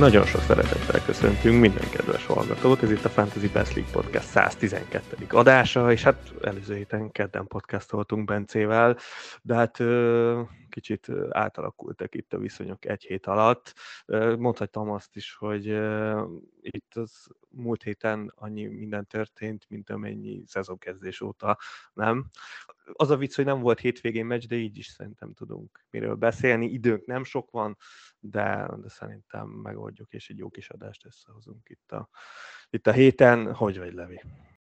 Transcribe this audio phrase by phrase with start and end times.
[0.00, 5.26] Nagyon sok szeretettel köszöntünk minden kedves hallgatót, ez itt a Fantasy Best League Podcast 112.
[5.28, 8.96] adása, és hát előző héten kedden podcastoltunk Bencével,
[9.42, 9.78] de hát
[10.68, 13.74] kicsit átalakultak itt a viszonyok egy hét alatt.
[14.38, 15.66] Mondhattam azt is, hogy
[16.60, 21.58] itt az múlt héten annyi minden történt, mint amennyi szezonkezdés óta
[21.92, 22.30] nem.
[22.92, 26.66] Az a vicc, hogy nem volt hétvégén meccs, de így is szerintem tudunk miről beszélni.
[26.66, 27.76] Időnk nem sok van,
[28.20, 32.08] de, de szerintem megoldjuk, és egy jó kis adást összehozunk itt a,
[32.70, 33.54] itt a héten.
[33.54, 34.22] Hogy vagy, Levi?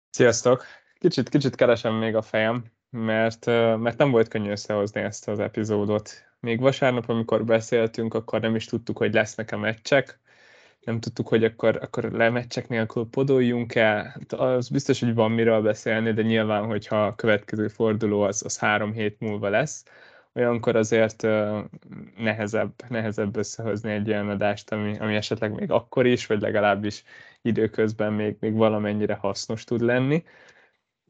[0.09, 0.63] Sziasztok!
[0.93, 3.45] Kicsit, kicsit keresem még a fejem, mert,
[3.77, 6.11] mert nem volt könnyű összehozni ezt az epizódot.
[6.39, 10.19] Még vasárnap, amikor beszéltünk, akkor nem is tudtuk, hogy lesznek a meccsek,
[10.83, 14.03] nem tudtuk, hogy akkor, akkor lemeccsek nélkül podoljunk el.
[14.03, 18.57] Hát az biztos, hogy van miről beszélni, de nyilván, hogyha a következő forduló az, az
[18.57, 19.83] három hét múlva lesz,
[20.35, 21.21] olyankor azért
[22.17, 27.03] nehezebb, nehezebb összehozni egy olyan adást, ami, ami esetleg még akkor is, vagy legalábbis
[27.41, 30.23] időközben még, még valamennyire hasznos tud lenni.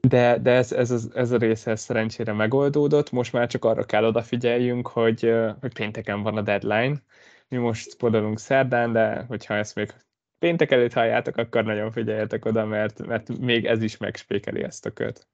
[0.08, 4.06] De, de ez, ez, ez, ez a része szerencsére megoldódott, most már csak arra kell
[4.06, 7.02] odafigyeljünk, hogy, hogy pénteken van a deadline.
[7.48, 9.94] Mi most podolunk szerdán, de hogyha ezt még
[10.40, 14.92] péntek előtt halljátok, akkor nagyon figyeljetek oda, mert, mert még ez is megspékeli ezt a
[14.92, 15.28] kört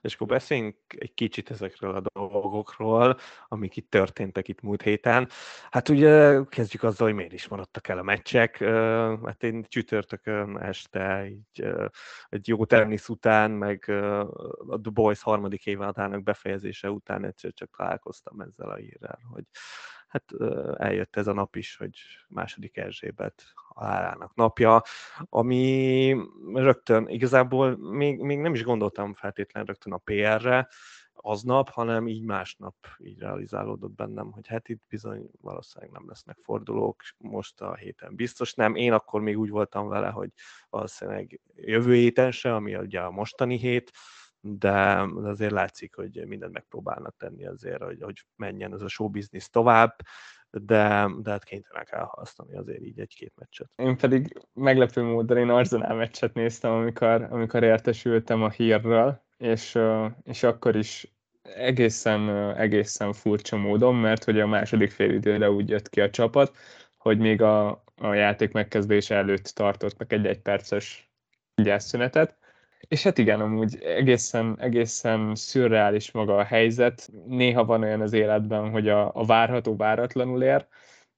[0.00, 3.18] és akkor beszéljünk egy kicsit ezekről a dolgokról,
[3.48, 5.28] amik itt történtek itt múlt héten.
[5.70, 8.58] Hát ugye kezdjük azzal, hogy miért is maradtak el a meccsek.
[9.24, 11.66] Hát én csütörtökön este így,
[12.28, 13.84] egy jó tenisz után, meg
[14.68, 19.44] a The Boys harmadik évadának befejezése után egyszer csak találkoztam ezzel a hírrel, hogy
[20.08, 20.24] hát
[20.76, 21.98] eljött ez a nap is, hogy
[22.28, 24.82] második Erzsébet halálának napja,
[25.18, 26.16] ami
[26.54, 30.68] rögtön igazából még, még nem is gondoltam feltétlenül rögtön a PR-re,
[31.20, 37.02] aznap, hanem így másnap így realizálódott bennem, hogy hát itt bizony valószínűleg nem lesznek fordulók,
[37.18, 38.74] most a héten biztos nem.
[38.74, 40.30] Én akkor még úgy voltam vele, hogy
[40.70, 43.90] valószínűleg jövő héten se, ami ugye a mostani hét,
[44.40, 49.48] de azért látszik, hogy mindent megpróbálnak tenni azért, hogy, hogy menjen ez a show business
[49.48, 49.96] tovább,
[50.50, 53.70] de, de hát kénytelenek elhalasztani azért így egy-két meccset.
[53.76, 59.78] Én pedig meglepő módon én Arsenal meccset néztem, amikor, amikor értesültem a hírről, és,
[60.22, 61.12] és akkor is
[61.42, 66.56] egészen, egészen furcsa módon, mert hogy a második fél időre úgy jött ki a csapat,
[66.96, 71.12] hogy még a, a játék megkezdése előtt tartottak egy egyperces
[71.54, 72.38] gyászszünetet,
[72.88, 77.10] és hát igen, amúgy egészen, egészen szürreális maga a helyzet.
[77.26, 80.66] Néha van olyan az életben, hogy a, a várható váratlanul ér,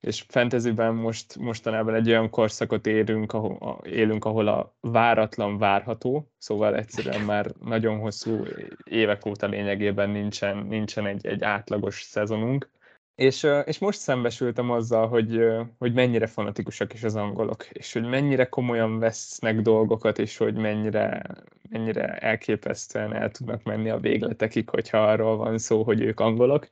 [0.00, 6.76] és fantasyben most, mostanában egy olyan korszakot érünk, ahol, élünk, ahol a váratlan várható, szóval
[6.76, 8.44] egyszerűen már nagyon hosszú
[8.84, 12.70] évek óta lényegében nincsen, nincsen egy, egy átlagos szezonunk,
[13.20, 15.44] és, és most szembesültem azzal, hogy,
[15.78, 21.22] hogy mennyire fanatikusak is az angolok, és hogy mennyire komolyan vesznek dolgokat, és hogy mennyire,
[21.68, 26.68] mennyire elképesztően el tudnak menni a végletekig, hogyha arról van szó, hogy ők angolok,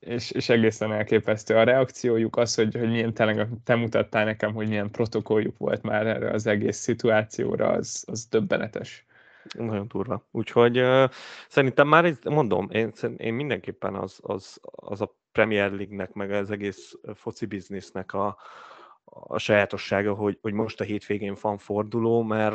[0.00, 4.68] és, és egészen elképesztő a reakciójuk, az, hogy, hogy milyen tényleg te mutattál nekem, hogy
[4.68, 9.06] milyen protokolljuk volt már erre az egész szituációra, az, az döbbenetes.
[9.58, 10.26] Nagyon durva.
[10.30, 11.10] Úgyhogy uh,
[11.48, 16.94] szerintem már, mondom, én, én mindenképpen az, az, az a Premier League-nek, meg az egész
[17.14, 18.38] foci biznisznek a,
[19.12, 22.54] a sajátossága, hogy, hogy most a hétvégén van forduló, mert,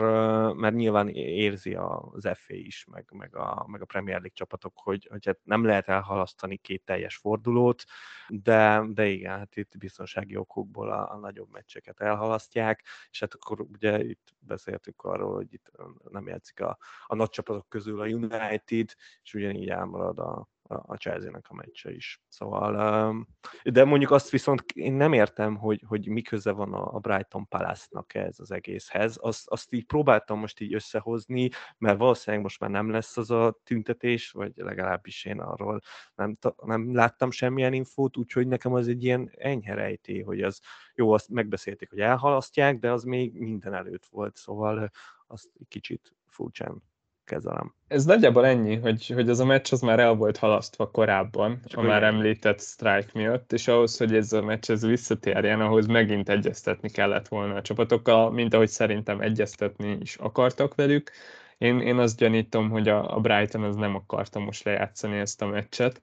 [0.56, 5.08] mert nyilván érzi az FA is, meg, meg, a, meg a Premier League csapatok, hogy,
[5.12, 7.84] hogy hát nem lehet elhalasztani két teljes fordulót,
[8.28, 13.62] de, de igen, hát itt biztonsági okokból a, a nagyobb meccseket elhalasztják, és hát akkor
[13.62, 15.72] ugye itt beszéltük arról, hogy itt
[16.10, 18.90] nem játszik a, a nagy csapatok közül a United,
[19.24, 22.22] és ugyanígy elmarad a, a Chelsea-nek a meccse is.
[22.28, 23.26] Szóval,
[23.64, 28.14] de mondjuk azt viszont én nem értem, hogy, hogy mi köze van a Brighton Palace-nak
[28.14, 29.18] ez az egészhez.
[29.22, 33.60] Azt, azt így próbáltam most így összehozni, mert valószínűleg most már nem lesz az a
[33.64, 35.82] tüntetés, vagy legalábbis én arról
[36.16, 40.62] nem, nem láttam semmilyen infót, úgyhogy nekem az egy ilyen enyhe rejtély, hogy az
[40.96, 44.92] jó, azt megbeszélték, hogy elhalasztják, de az még minden előtt volt, szóval
[45.28, 46.84] azt kicsit furcsán
[47.26, 47.74] kezelem.
[47.88, 51.80] Ez nagyjából ennyi, hogy, hogy ez a meccs az már el volt halasztva korábban, Csak
[51.80, 52.16] a már ennyi.
[52.16, 57.28] említett strike miatt, és ahhoz, hogy ez a meccs ez visszatérjen, ahhoz megint egyeztetni kellett
[57.28, 61.12] volna a csapatokkal, mint ahogy szerintem egyeztetni is akartak velük,
[61.58, 65.48] Én, én azt gyanítom, hogy a, a Brighton az nem akarta most lejátszani ezt a
[65.48, 66.02] meccset,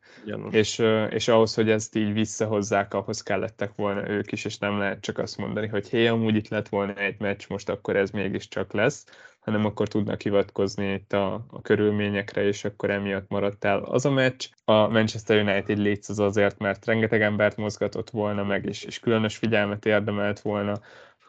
[0.50, 0.78] és,
[1.10, 5.18] és ahhoz, hogy ezt így visszahozzák, ahhoz kellettek volna ők is, és nem lehet csak
[5.18, 9.06] azt mondani, hogy hé, amúgy itt lett volna egy meccs, most akkor ez mégiscsak lesz,
[9.40, 14.10] hanem akkor tudnak hivatkozni itt a, a körülményekre, és akkor emiatt maradt el az a
[14.10, 14.48] meccs.
[14.64, 19.36] A Manchester United létsz az azért, mert rengeteg embert mozgatott volna meg, és, és különös
[19.36, 20.80] figyelmet érdemelt volna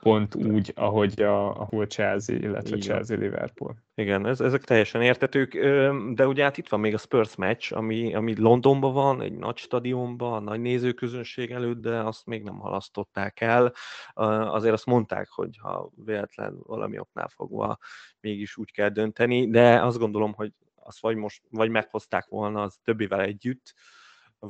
[0.03, 2.79] pont úgy, ahogy a, a Chelsea, illetve Igen.
[2.79, 3.75] Chelsea-Liverpool.
[3.95, 5.57] Igen, ez, ezek teljesen értetők,
[6.13, 9.57] de ugye hát itt van még a Spurs meccs, ami, ami Londonban van, egy nagy
[9.57, 13.73] stadionban, nagy nézőközönség előtt, de azt még nem halasztották el.
[14.47, 17.77] Azért azt mondták, hogy ha véletlen valami oknál fogva
[18.19, 22.79] mégis úgy kell dönteni, de azt gondolom, hogy azt vagy most, vagy meghozták volna az
[22.83, 23.73] többivel együtt,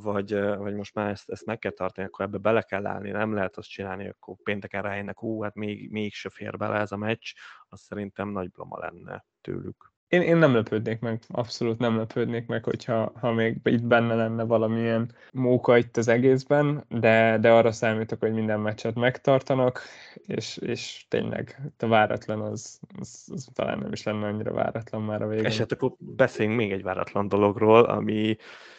[0.02, 3.34] vagy, vagy most már ezt, ezt meg kell tartani, akkor ebbe bele kell állni, nem
[3.34, 6.98] lehet azt csinálni, akkor pénteken rájönnek, ó, hát még, még se fér bele ez a
[6.98, 7.34] meccs,
[7.68, 9.92] az szerintem nagy blama lenne tőlük.
[10.08, 14.44] Én, én nem lepődnék meg, abszolút nem lepődnék meg, hogyha ha még itt benne lenne
[14.44, 19.82] valamilyen móka itt az egészben, de, de arra számítok, hogy minden meccset megtartanak,
[20.16, 25.22] és, és tényleg a váratlan az, az, az talán nem is lenne annyira váratlan már
[25.22, 25.46] a végén.
[25.46, 28.38] És hát akkor beszéljünk még egy váratlan dologról, ami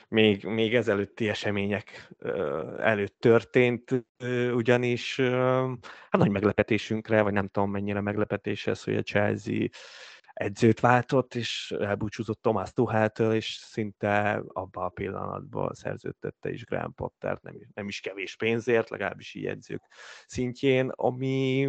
[0.09, 2.13] még, még ezelőtti események
[2.79, 4.07] előtt történt,
[4.53, 9.67] ugyanis hát nagy meglepetésünkre, vagy nem tudom mennyire meglepetés ez, hogy a Chelsea
[10.35, 17.39] edzőt váltott, és elbúcsúzott Tomás Tuchel-től, és szinte abban a pillanatban szerződtette is Graham Potter,
[17.43, 19.83] nem, nem is kevés pénzért, legalábbis így edzők
[20.27, 21.69] szintjén, ami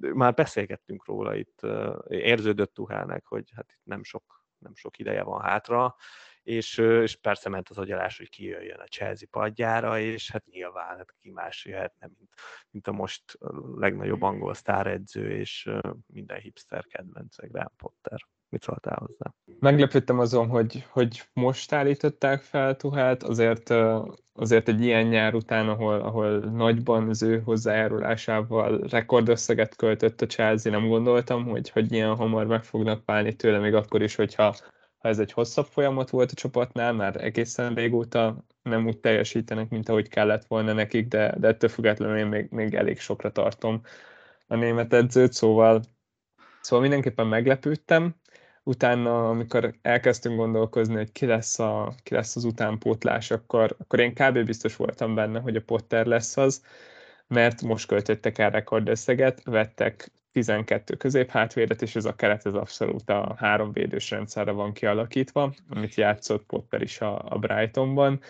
[0.00, 1.60] már beszélgettünk róla itt,
[2.08, 5.96] érződött Tuchelnek, hogy hát itt nem sok, nem sok ideje van hátra,
[6.46, 11.14] és, és persze ment az agyalás, hogy kijöjjön a Chelsea padjára, és hát nyilván hát
[11.20, 12.30] ki más jöhetne, mint,
[12.70, 13.38] mint a most
[13.76, 15.70] legnagyobb angol sztáredző, és
[16.06, 18.18] minden hipster kedvence, Graham Potter.
[18.48, 19.34] Mit szóltál hozzá?
[19.60, 23.70] Meglepődtem azon, hogy, hogy most állították fel Tuhát, azért,
[24.32, 30.72] azért egy ilyen nyár után, ahol, ahol nagyban az ő hozzájárulásával rekordösszeget költött a Chelsea,
[30.72, 34.54] nem gondoltam, hogy, hogy ilyen hamar meg fognak válni tőle, még akkor is, hogyha
[35.06, 39.88] ha ez egy hosszabb folyamat volt a csapatnál, már egészen régóta nem úgy teljesítenek, mint
[39.88, 43.80] ahogy kellett volna nekik, de, de ettől függetlenül én még, még elég sokra tartom
[44.46, 45.82] a német edzőt, szóval,
[46.60, 48.14] szóval mindenképpen meglepődtem.
[48.62, 54.14] Utána, amikor elkezdtünk gondolkozni, hogy ki lesz, a, ki lesz az utánpótlás, akkor, akkor én
[54.14, 54.44] kb.
[54.44, 56.64] biztos voltam benne, hogy a Potter lesz az,
[57.26, 63.34] mert most költöttek el rekordösszeget, vettek 12 középhátvédet, és ez a keret ez abszolút a
[63.38, 68.20] három védős rendszerre van kialakítva, amit játszott Potter is a, a Brightonban,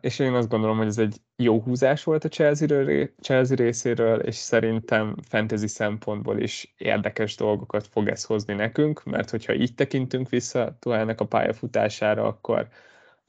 [0.00, 4.34] és én azt gondolom, hogy ez egy jó húzás volt a Chelsea, Chelsea részéről, és
[4.34, 10.76] szerintem fantasy szempontból is érdekes dolgokat fog ez hozni nekünk, mert hogyha így tekintünk vissza
[10.78, 12.68] Tuhelnek a pályafutására, akkor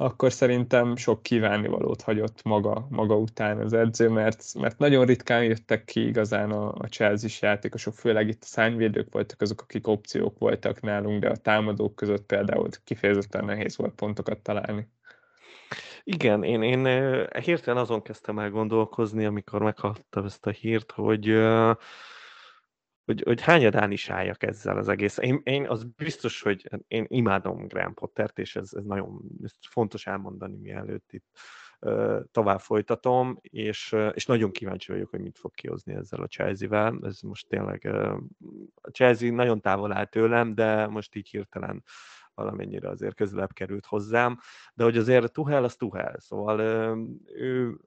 [0.01, 5.83] akkor szerintem sok kívánivalót hagyott maga, maga után az edző, mert, mert nagyon ritkán jöttek
[5.85, 10.81] ki igazán a, a chelsea játékosok, főleg itt a szányvédők voltak azok, akik opciók voltak
[10.81, 14.87] nálunk, de a támadók között például kifejezetten nehéz volt pontokat találni.
[16.03, 16.85] Igen, én, én
[17.41, 21.27] hirtelen azon kezdtem el gondolkozni, amikor meghallottam ezt a hírt, hogy
[23.09, 25.17] hogy, hogy hányadán is álljak ezzel az egész.
[25.17, 30.07] Én, én az biztos, hogy én imádom Graham Pottert, és ez, ez nagyon ez fontos
[30.07, 31.25] elmondani, mielőtt itt
[31.79, 36.99] uh, tovább folytatom, és, és nagyon kíváncsi vagyok, hogy mit fog kihozni ezzel a Chelsea-vel.
[37.01, 38.17] Ez most tényleg, uh,
[38.81, 41.83] a Chelsea nagyon távol áll tőlem, de most így hirtelen
[42.33, 44.39] valamennyire azért közelebb került hozzám,
[44.73, 46.59] de hogy azért Tuhel, az Tuhel, szóval
[47.25, 47.79] ő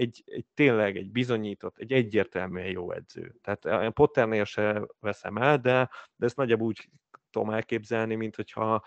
[0.00, 3.34] egy, egy tényleg egy bizonyított, egy egyértelműen jó edző.
[3.42, 6.88] Tehát a Potternél se veszem el, de, de ezt nagyjából úgy
[7.30, 8.84] tudom elképzelni, mint hogyha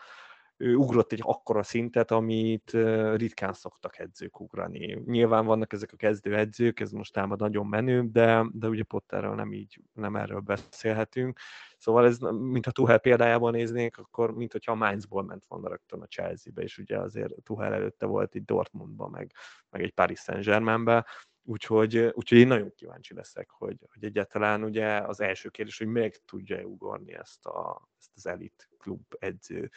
[0.57, 2.71] ő ugrott egy akkora szintet, amit
[3.15, 5.01] ritkán szoktak edzők ugrani.
[5.05, 9.35] Nyilván vannak ezek a kezdő edzők, ez most támad nagyon menő, de, de ugye Potterről
[9.35, 11.39] nem így, nem erről beszélhetünk.
[11.77, 16.01] Szóval ez, mint a Tuhel példájában néznénk, akkor mint hogyha a Mainzból ment volna rögtön
[16.01, 19.31] a Chelsea-be, és ugye azért Tuhel előtte volt itt Dortmundba, meg,
[19.69, 21.05] meg egy Paris Saint-Germainbe,
[21.45, 26.15] Úgyhogy, úgyhogy én nagyon kíváncsi leszek, hogy, hogy egyáltalán ugye az első kérdés, hogy meg
[26.25, 29.71] tudja ugorni ezt, a, ezt az elit klub edző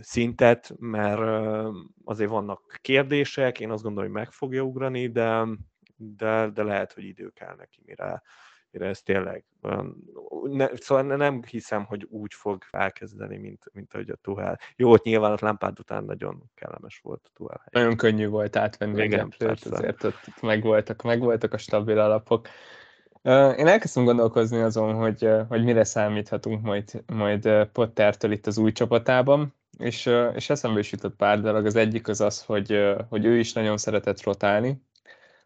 [0.00, 1.68] szintet, mert
[2.04, 5.46] azért vannak kérdések, én azt gondolom, hogy meg fogja ugrani, de,
[5.96, 8.22] de, de lehet, hogy idő kell neki, mire,
[8.70, 9.44] mire ez tényleg
[10.42, 14.58] ne, szóval nem hiszem, hogy úgy fog elkezdeni, mint, mint ahogy a Tuhel.
[14.76, 17.62] Jó, ott nyilván a lámpád után nagyon kellemes volt a Tuhel.
[17.70, 22.48] Nagyon könnyű volt átvenni Igen, a azért ott megvoltak, megvoltak a stabil alapok.
[23.56, 29.54] Én elkezdtem gondolkozni azon, hogy, hogy mire számíthatunk majd, majd Pottertől itt az új csapatában,
[29.78, 31.66] és, és eszembe is jutott pár dolog.
[31.66, 34.82] Az egyik az az, hogy, hogy ő is nagyon szeretett rotálni.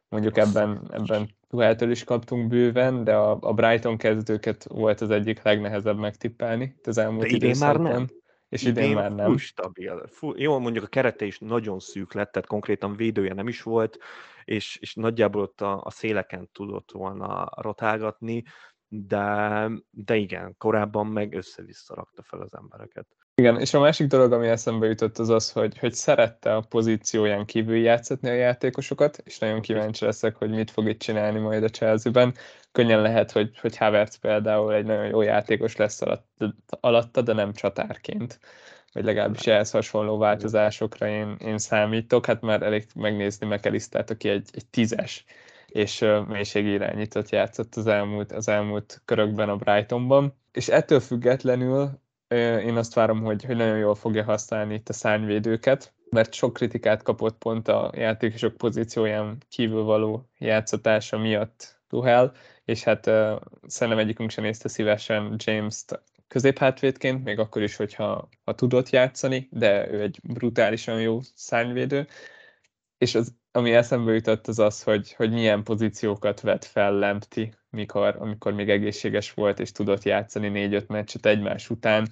[0.09, 5.43] Mondjuk ebben, ebben Tuheltől is kaptunk bőven, de a, a Brighton kezdőket volt az egyik
[5.43, 8.07] legnehezebb megtippelni az elmúlt de idén már nem.
[8.51, 9.37] És idén, idén már nem.
[9.37, 10.07] stabil.
[10.07, 13.99] Full, jó, mondjuk a kerete is nagyon szűk lett, tehát konkrétan védője nem is volt,
[14.45, 18.45] és, és nagyjából ott a, a széleken tudott volna rotálgatni,
[18.89, 23.07] de, de igen, korábban meg össze-vissza rakta fel az embereket.
[23.41, 27.45] Igen, és a másik dolog, ami eszembe jutott, az az, hogy, hogy szerette a pozícióján
[27.45, 31.69] kívül játszatni a játékosokat, és nagyon kíváncsi leszek, hogy mit fog itt csinálni majd a
[31.69, 32.35] Chelsea-ben.
[32.73, 36.01] Könnyen lehet, hogy, hogy Havertz például egy nagyon jó játékos lesz
[36.81, 38.41] alatta, de nem csatárként
[38.93, 42.27] vagy legalábbis ehhez hasonló változásokra én, én számítok.
[42.27, 45.25] Hát már elég megnézni McAllistert, aki egy, egy tízes
[45.67, 50.35] és mélységi irányított játszott az elmúlt, az elmúlt körökben a Brightonban.
[50.53, 52.01] És ettől függetlenül
[52.39, 57.03] én azt várom, hogy, hogy nagyon jól fogja használni itt a szárnyvédőket, mert sok kritikát
[57.03, 62.33] kapott pont a játékosok pozícióján kívül való játszatása miatt Tuhel,
[62.65, 68.55] és hát uh, szerintem egyikünk sem nézte szívesen James-t középhátvédként, még akkor is, hogyha ha
[68.55, 72.07] tudott játszani, de ő egy brutálisan jó szárnyvédő,
[72.99, 78.17] és az, ami eszembe jutott az az, hogy, hogy milyen pozíciókat vett fel Lempti, mikor,
[78.19, 82.09] amikor még egészséges volt, és tudott játszani négy-öt meccset egymás után.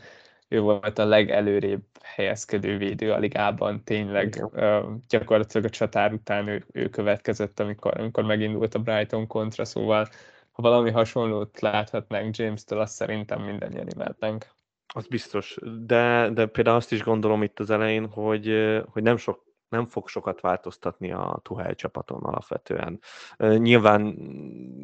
[0.49, 6.65] Ő volt a legelőrébb helyezkedő védő a ligában, tényleg uh, gyakorlatilag a csatár után ő,
[6.73, 10.09] ő következett, amikor, amikor megindult a Brighton kontra, szóval
[10.53, 14.47] ha valami hasonlót láthatnánk James-től, azt szerintem mindannyian imádnánk.
[14.95, 18.53] Az biztos, de, de például azt is gondolom itt az elején, hogy,
[18.91, 23.01] hogy nem sok nem fog sokat változtatni a Tuhel csapaton alapvetően.
[23.39, 24.03] Nyilván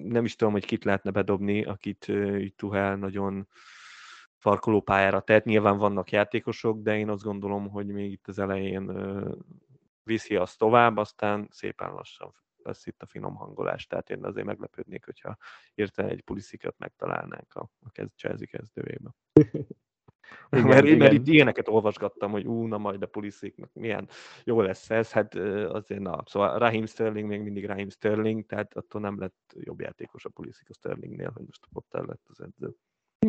[0.05, 2.13] nem is tudom, hogy kit lehetne bedobni, akit
[2.57, 3.49] Tuhel nagyon
[4.37, 5.45] farkoló pályára tett.
[5.45, 8.93] Nyilván vannak játékosok, de én azt gondolom, hogy még itt az elején
[10.03, 15.05] viszi azt tovább, aztán szépen lassan lesz itt a finom hangolás, tehát én azért meglepődnék,
[15.05, 15.37] hogyha
[15.75, 19.15] érte egy puliszikat megtalálnánk a, a kezd, Chelsea kezdőjébe.
[20.57, 20.99] Igen, mert, igen.
[20.99, 24.09] mert itt ilyeneket olvasgattam, hogy ú, na majd a pulisziknak milyen
[24.45, 25.35] jó lesz ez, hát
[25.69, 30.25] azért na, szóval Raheem Sterling még mindig Raheem Sterling, tehát attól nem lett jobb játékos
[30.25, 32.77] a puliszik a Sterlingnél, hogy most ott el lett az edző.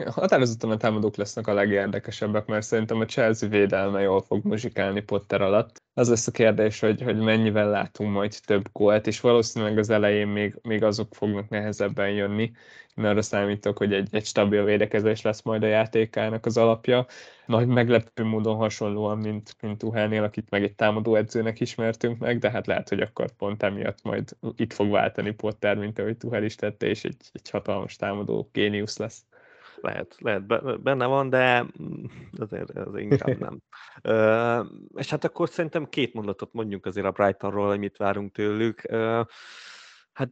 [0.04, 5.42] Határozottan a támadók lesznek a legérdekesebbek, mert szerintem a Chelsea védelme jól fog muzsikálni Potter
[5.42, 5.82] alatt.
[5.94, 10.28] Az lesz a kérdés, hogy, hogy mennyivel látunk majd több gólt, és valószínűleg az elején
[10.28, 12.52] még, még azok fognak nehezebben jönni.
[12.96, 17.06] Én arra számítok, hogy egy, egy stabil védekezés lesz majd a játékának az alapja.
[17.46, 22.50] Nagy meglepő módon hasonlóan, mint, mint Tuhelnél, akit meg egy támadó edzőnek ismertünk meg, de
[22.50, 26.56] hát lehet, hogy akkor pont emiatt majd itt fog váltani Potter, mint ahogy Tuhel is
[26.56, 29.26] tette, és egy, egy hatalmas támadó géniusz lesz
[29.86, 31.66] lehet, lehet benne van, de
[32.38, 33.62] azért, azért inkább nem.
[34.04, 34.66] Uh,
[34.96, 38.82] és hát akkor szerintem két mondatot mondjunk azért a Brightonról, hogy mit várunk tőlük.
[38.90, 39.26] Uh,
[40.14, 40.30] hát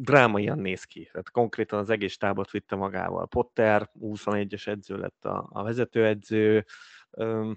[0.00, 1.08] drámaian néz ki.
[1.12, 3.26] Tehát konkrétan az egész tábot vitte magával.
[3.26, 6.64] Potter, 21-es edző lett a, a vezetőedző.
[7.10, 7.54] Uh,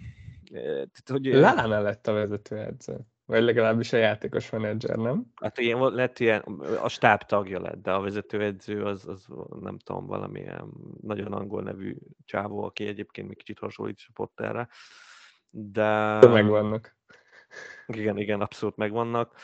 [0.52, 2.98] tehát, hogy, Lana lett a vezetőedző.
[3.30, 5.26] Vagy legalábbis a játékos menedzser, nem?
[5.36, 6.42] Hát ilyen, lett ilyen,
[6.82, 9.28] a stáb tagja lett, de a vezetőedző az, az
[9.62, 10.70] nem tudom, valamilyen
[11.02, 11.96] nagyon angol nevű
[12.26, 14.68] csávó, aki egyébként még kicsit hasonlít is a Potterre.
[15.50, 16.20] De...
[16.28, 16.98] Megvannak.
[17.88, 19.36] Igen, igen, abszolút megvannak.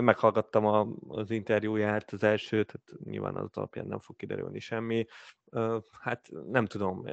[0.00, 5.06] Meghallgattam a, az interjúját, az elsőt, tehát nyilván az alapján nem fog kiderülni semmi.
[6.00, 7.06] Hát nem tudom,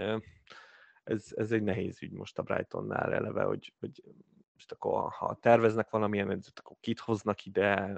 [1.03, 4.03] ez, ez egy nehéz ügy most a Brightonnál eleve, hogy, hogy
[4.57, 7.93] most akkor ha terveznek valamilyen edzőt, akkor kit hoznak ide.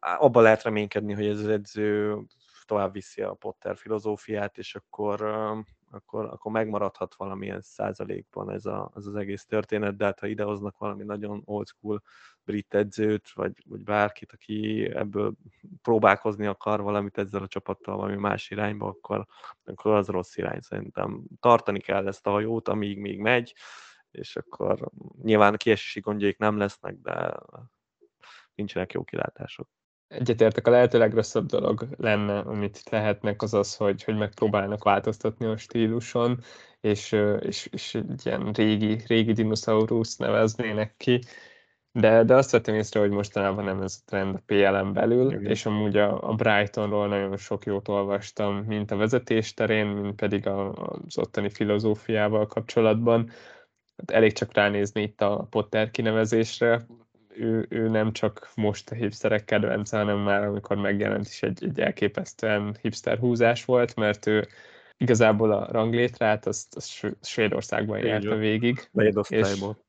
[0.00, 2.18] Abba lehet reménykedni, hogy ez az edző
[2.66, 5.22] tovább viszi a Potter filozófiát, és akkor,
[5.90, 10.78] akkor, akkor megmaradhat valamilyen százalékban ez, a, ez az egész történet, de hát ha idehoznak
[10.78, 12.02] valami nagyon old school
[12.44, 15.32] brit edzőt, vagy, vagy bárkit, aki ebből
[15.82, 19.26] próbálkozni akar valamit ezzel a csapattal valami más irányba, akkor,
[19.64, 21.22] akkor az rossz irány szerintem.
[21.40, 23.54] Tartani kell ezt a hajót, amíg még megy,
[24.18, 24.90] és akkor
[25.22, 27.34] nyilván kiesési gondjaik nem lesznek, de
[28.54, 29.68] nincsenek jó kilátások.
[30.08, 35.56] Egyetértek, a lehető legrosszabb dolog lenne, amit tehetnek, az az, hogy, hogy megpróbálnak változtatni a
[35.56, 36.40] stíluson,
[36.80, 41.20] és, és, és egy ilyen régi, régi dinoszaurusz neveznének ki,
[41.92, 45.44] de, de azt vettem észre, hogy mostanában nem ez a trend a PLM belül, Igen.
[45.44, 50.46] és amúgy a, a Brightonról nagyon sok jót olvastam, mint a vezetés terén, mint pedig
[50.46, 53.30] a, az ottani filozófiával kapcsolatban.
[53.98, 56.86] Hát elég csak ránézni itt a Potter kinevezésre.
[57.28, 61.80] ő, ő nem csak most a hipsterek kedvence, hanem már amikor megjelent is egy, egy
[61.80, 64.46] elképesztően hipster húzás volt, mert ő
[64.96, 68.88] igazából a ranglétrát azt, azt Svédországban járta végig.
[68.92, 69.84] Negyedosztályból.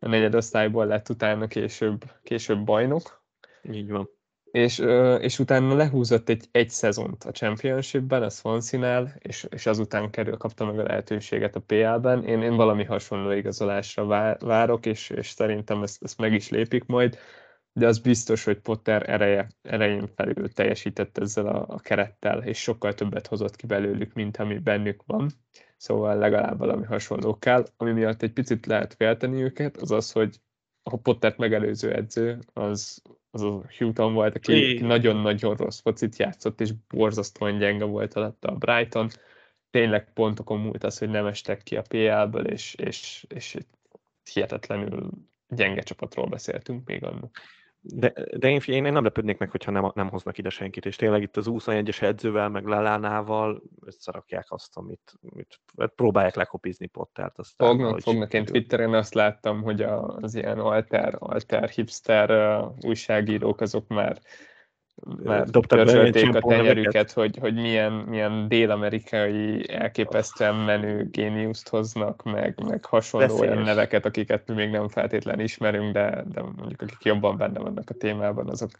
[0.00, 3.22] A negyedosztályból lett utána később, később bajnok.
[3.62, 4.10] Így van
[4.50, 4.78] és,
[5.20, 10.64] és utána lehúzott egy, egy szezont a Championshipben, a Swansea-nál, és, és azután kerül, kapta
[10.64, 12.24] meg a lehetőséget a PL-ben.
[12.24, 14.06] Én, én valami hasonló igazolásra
[14.38, 17.18] várok, és, és szerintem ezt, ezt meg is lépik majd,
[17.72, 22.94] de az biztos, hogy Potter ereje, erején felül teljesített ezzel a, a kerettel, és sokkal
[22.94, 25.30] többet hozott ki belőlük, mint ami bennük van.
[25.76, 27.66] Szóval legalább valami hasonló kell.
[27.76, 30.40] Ami miatt egy picit lehet félteni őket, az az, hogy
[30.92, 36.70] a Pottert megelőző edző, az, az a Houghton volt, aki nagyon-nagyon rossz focit játszott, és
[36.88, 39.08] borzasztóan gyenge volt alatta a Brighton.
[39.70, 43.56] Tényleg pontokon múlt az, hogy nem estek ki a PL-ből, és, és, és
[44.32, 45.10] hihetetlenül
[45.48, 47.36] gyenge csapatról beszéltünk még annak.
[47.94, 51.22] De, de én, én nem lepődnék meg, hogyha nem, nem hoznak ide senkit, és tényleg
[51.22, 57.38] itt az 21-es edzővel, meg Lelánával összerakják azt, amit, amit hát próbálják lekopizni Pottert.
[57.38, 58.32] Aztán, fognak, hogy fognak.
[58.32, 64.18] Én Twitteren azt láttam, hogy az ilyen alter, alter hipster uh, újságírók azok már
[65.22, 72.84] mert törzsölték a tenyerüket, hogy, hogy milyen, milyen dél-amerikai elképesztően menő géniuszt hoznak, meg, meg
[72.84, 73.50] hasonló Beszélyes.
[73.50, 77.90] olyan neveket, akiket mi még nem feltétlenül ismerünk, de, de mondjuk akik jobban benne vannak
[77.90, 78.70] a témában, azok,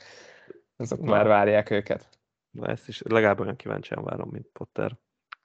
[0.77, 1.11] azok Na.
[1.11, 2.09] már várják őket.
[2.51, 4.97] Na ezt is legalább olyan kíváncsian várom, mint Potter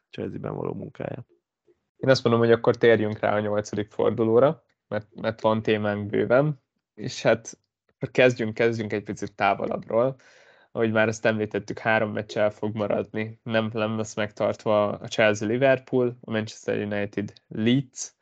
[0.10, 1.26] Chelsea-ben való munkáját.
[1.98, 6.62] Én azt mondom, hogy akkor térjünk rá a nyolcadik fordulóra, mert, mert van témánk bőven,
[6.94, 7.58] és hát
[8.12, 10.16] kezdjünk, kezdjünk egy picit távolabbról
[10.76, 13.40] ahogy már ezt említettük, három meccs el fog maradni.
[13.44, 18.16] Nem, nem lesz megtartva a Chelsea-Liverpool, a Manchester United Leeds,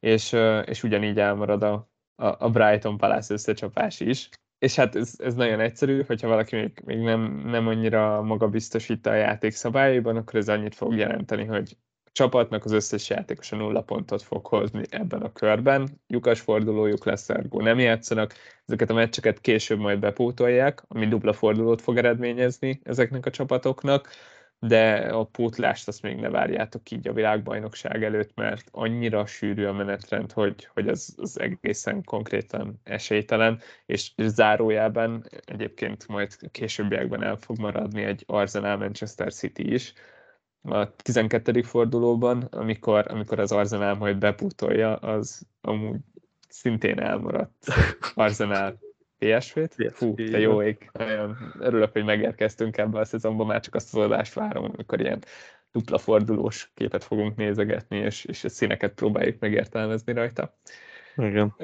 [0.00, 0.32] és,
[0.64, 4.28] és ugyanígy elmarad a, a Brighton Palace összecsapás is.
[4.58, 9.14] És hát ez, ez nagyon egyszerű, hogyha valaki még, még nem, nem annyira magabiztosít a
[9.14, 11.76] játék szabályaiban, akkor ez annyit fog jelenteni, hogy
[12.18, 15.88] csapatnak az összes játékosa nulla pontot fog hozni ebben a körben.
[16.06, 18.34] Lyukas fordulójuk lesz, ergo nem játszanak.
[18.66, 24.08] Ezeket a meccseket később majd bepótolják, ami dupla fordulót fog eredményezni ezeknek a csapatoknak,
[24.58, 29.72] de a pótlást azt még ne várjátok így a világbajnokság előtt, mert annyira sűrű a
[29.72, 37.36] menetrend, hogy, hogy az, az egészen konkrétan esélytelen, és, és zárójában egyébként majd későbbiekben el
[37.36, 39.92] fog maradni egy Arsenal Manchester City is,
[40.62, 41.62] a 12.
[41.62, 46.00] fordulóban, amikor, amikor az Arsenal majd bepútolja, az amúgy
[46.48, 47.66] szintén elmaradt
[48.14, 48.78] Arsenal
[49.18, 49.76] PSV-t.
[49.92, 50.90] Fú, te jó ég.
[50.92, 55.22] Nagyon örülök, hogy megérkeztünk ebbe a szezonba, már csak azt az adást várom, amikor ilyen
[55.72, 60.58] dupla fordulós képet fogunk nézegetni, és, és a színeket próbáljuk megértelmezni rajta.
[61.16, 61.54] Igen.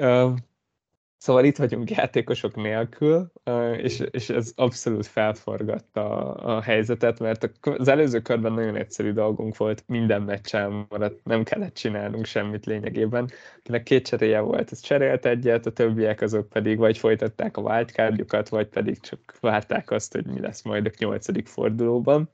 [1.17, 3.31] Szóval itt vagyunk játékosok nélkül,
[3.77, 9.57] és, és ez abszolút felforgatta a, a helyzetet, mert az előző körben nagyon egyszerű dolgunk
[9.57, 13.29] volt, minden meccsen maradt, nem kellett csinálnunk semmit lényegében.
[13.59, 18.49] Akinek két cseréje volt, ez cserélt egyet, a többiek azok pedig vagy folytatták a wildcardjukat,
[18.49, 22.29] vagy pedig csak várták azt, hogy mi lesz majd a nyolcadik fordulóban.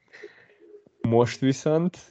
[1.01, 2.10] Most viszont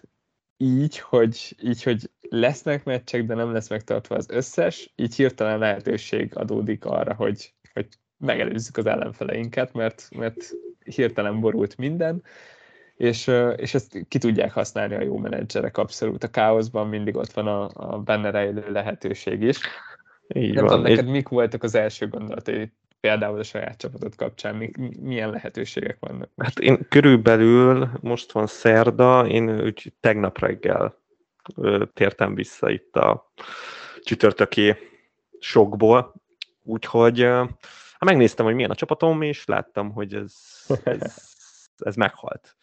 [0.62, 6.37] így, hogy, így, hogy lesznek meccsek, de nem lesz megtartva az összes, így hirtelen lehetőség
[6.37, 10.51] adódik arra, hogy, hogy megelőzzük az ellenfeleinket, mert, mert
[10.85, 12.23] hirtelen borult minden,
[12.96, 16.25] és, és ezt ki tudják használni a jó menedzserek abszolút.
[16.25, 19.59] A káoszban mindig ott van a, a benne rejlő lehetőség is.
[20.29, 20.77] Így Nem van.
[20.77, 26.30] Tudom, neked mik voltak az első gondolatai például a saját csapatot kapcsán milyen lehetőségek vannak?
[26.36, 30.98] Hát én körülbelül most van szerda, én úgy tegnap reggel
[31.92, 33.32] tértem vissza itt a
[34.00, 34.76] csütörtöki
[35.38, 36.14] sokból,
[36.62, 40.34] úgyhogy hát megnéztem, hogy milyen a csapatom, és láttam, hogy ez,
[40.84, 41.16] ez,
[41.76, 42.56] ez meghalt.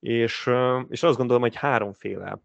[0.00, 0.50] És,
[0.88, 2.38] és azt gondolom, hogy háromféle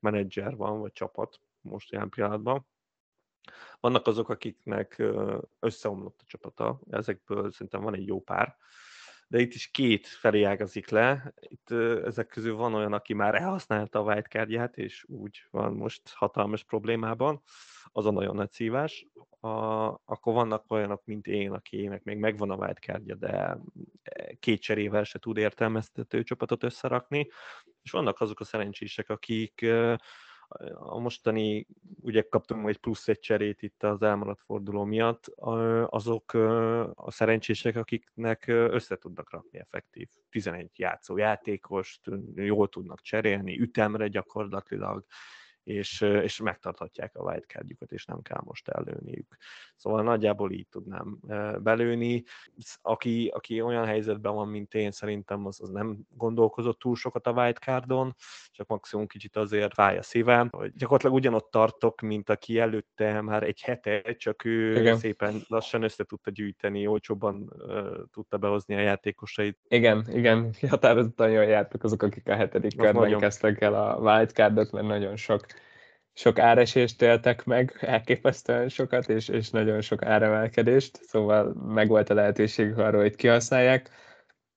[0.00, 2.66] menedzser van, vagy csapat most jelen pillanatban.
[3.80, 5.02] Vannak azok, akiknek
[5.60, 8.56] összeomlott a csapata, ezekből szerintem van egy jó pár,
[9.28, 11.34] de itt is két felé ágazik le.
[11.40, 11.70] Itt
[12.04, 17.42] ezek közül van olyan, aki már elhasználta a wildcardját, és úgy van most hatalmas problémában,
[17.92, 19.06] az a nagyon nagy szívás.
[19.40, 19.48] A,
[20.04, 23.58] akkor vannak olyanok, mint én, akinek még megvan a wildcardja, de
[24.40, 27.28] két cserével se tud értelmeztető csapatot összerakni,
[27.82, 29.66] és vannak azok a szerencsések, akik
[30.74, 31.66] a mostani,
[32.00, 35.26] ugye kaptunk egy plusz egy cserét itt az elmaradt forduló miatt,
[35.86, 36.34] azok
[36.94, 42.00] a szerencsések, akiknek össze tudnak rakni effektív 11 játszó játékost,
[42.34, 45.04] jól tudnak cserélni, ütemre gyakorlatilag,
[45.66, 49.36] és, és megtarthatják a wildcardjukat, és nem kell most előniük.
[49.76, 51.18] Szóval nagyjából így tudnám
[51.62, 52.24] belőni.
[52.82, 57.32] Aki, aki olyan helyzetben van, mint én, szerintem az, az nem gondolkozott túl sokat a
[57.32, 58.14] wildcardon,
[58.50, 63.42] csak maximum kicsit azért fáj a szívem, hogy gyakorlatilag ugyanott tartok, mint aki előtte már
[63.42, 64.96] egy hete, csak ő Igen.
[64.96, 69.58] szépen lassan össze tudta gyűjteni, olcsóban uh, tudta behozni a játékosait.
[69.68, 74.86] Igen, igen, határozottan jól jártak azok, akik a hetedik körben kezdtek el a wildcardot, mert
[74.86, 75.46] nagyon sok
[76.18, 82.78] sok áresést éltek meg, elképesztően sokat, és, és nagyon sok áremelkedést, szóval megvolt a lehetőség
[82.78, 83.90] arra, hogy kihasználják,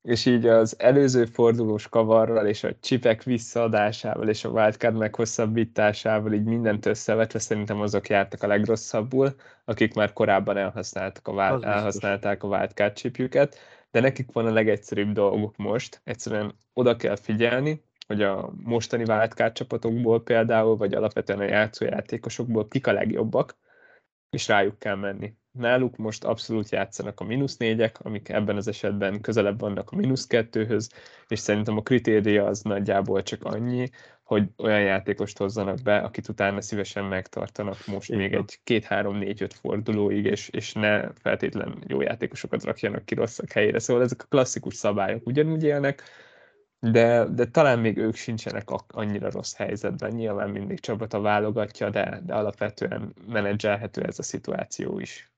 [0.01, 6.43] és így az előző fordulós kavarral, és a csipek visszaadásával, és a wildcard meghosszabbításával, így
[6.43, 12.47] mindent összevetve szerintem azok jártak a legrosszabbul, akik már korábban elhasználtak a, wild, elhasználták a
[12.47, 13.57] wildcard chipjüket,
[13.91, 19.53] de nekik van a legegyszerűbb dolguk most, egyszerűen oda kell figyelni, hogy a mostani wildcard
[19.53, 23.57] csapatokból például, vagy alapvetően a játszójátékosokból kik a legjobbak,
[24.29, 25.33] és rájuk kell menni.
[25.51, 30.27] Náluk most abszolút játszanak a mínusz négyek, amik ebben az esetben közelebb vannak a mínusz
[30.27, 30.89] kettőhöz,
[31.27, 33.89] és szerintem a kritéria az nagyjából csak annyi,
[34.23, 38.21] hogy olyan játékost hozzanak be, akit utána szívesen megtartanak most Igen.
[38.21, 43.79] még egy két-három-négy-öt fordulóig, és, és ne feltétlen jó játékosokat rakjanak ki rosszak helyére.
[43.79, 46.03] Szóval ezek a klasszikus szabályok ugyanúgy élnek,
[46.79, 50.11] de, de talán még ők sincsenek annyira rossz helyzetben.
[50.11, 55.31] Nyilván mindig csapata válogatja, de, de alapvetően menedzselhető ez a szituáció is.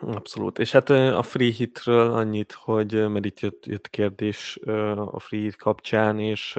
[0.00, 0.58] Abszolút.
[0.58, 4.58] És hát a free hitről annyit, hogy mert itt jött, jött kérdés
[4.94, 6.54] a free hit kapcsán, és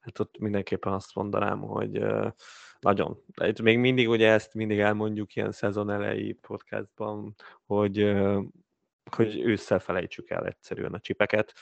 [0.00, 2.04] hát ott mindenképpen azt mondanám, hogy
[2.80, 3.22] nagyon.
[3.44, 7.34] Itt még mindig ugye ezt mindig elmondjuk ilyen szezon elejé podcastban,
[7.66, 8.12] hogy,
[9.16, 11.52] hogy ősszel felejtsük el egyszerűen a csipeket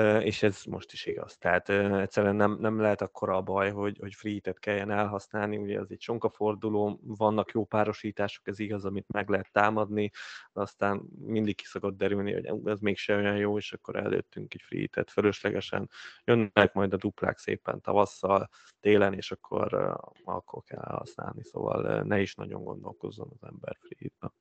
[0.00, 1.36] és ez most is igaz.
[1.36, 5.90] Tehát egyszerűen nem, nem lehet akkora a baj, hogy, hogy free-et kelljen elhasználni, ugye az
[5.90, 10.10] egy sonka forduló, vannak jó párosítások, ez igaz, amit meg lehet támadni,
[10.52, 15.10] aztán mindig ki szokott derülni, hogy ez mégse olyan jó, és akkor előttünk egy free-et
[15.10, 15.90] fölöslegesen.
[16.24, 18.48] Jönnek majd a duplák szépen tavasszal,
[18.80, 24.32] télen, és akkor, akkor kell elhasználni, szóval ne is nagyon gondolkozzon az ember free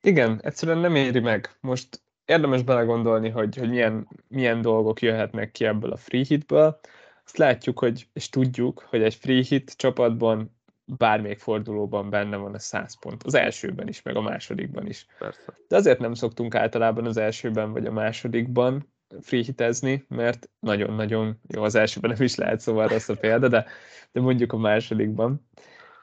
[0.00, 1.56] Igen, egyszerűen nem éri meg.
[1.60, 6.78] Most érdemes belegondolni, hogy, hogy milyen, milyen dolgok jöhetnek ki ebből a free hitből.
[7.24, 12.58] Azt látjuk, hogy, és tudjuk, hogy egy free hit csapatban bármelyik fordulóban benne van a
[12.58, 13.22] 100 pont.
[13.22, 15.06] Az elsőben is, meg a másodikban is.
[15.18, 15.52] Persze.
[15.68, 21.62] De azért nem szoktunk általában az elsőben vagy a másodikban free hitezni, mert nagyon-nagyon jó,
[21.62, 23.66] az elsőben nem is lehet, szóval rossz a példa, de,
[24.12, 25.48] de mondjuk a másodikban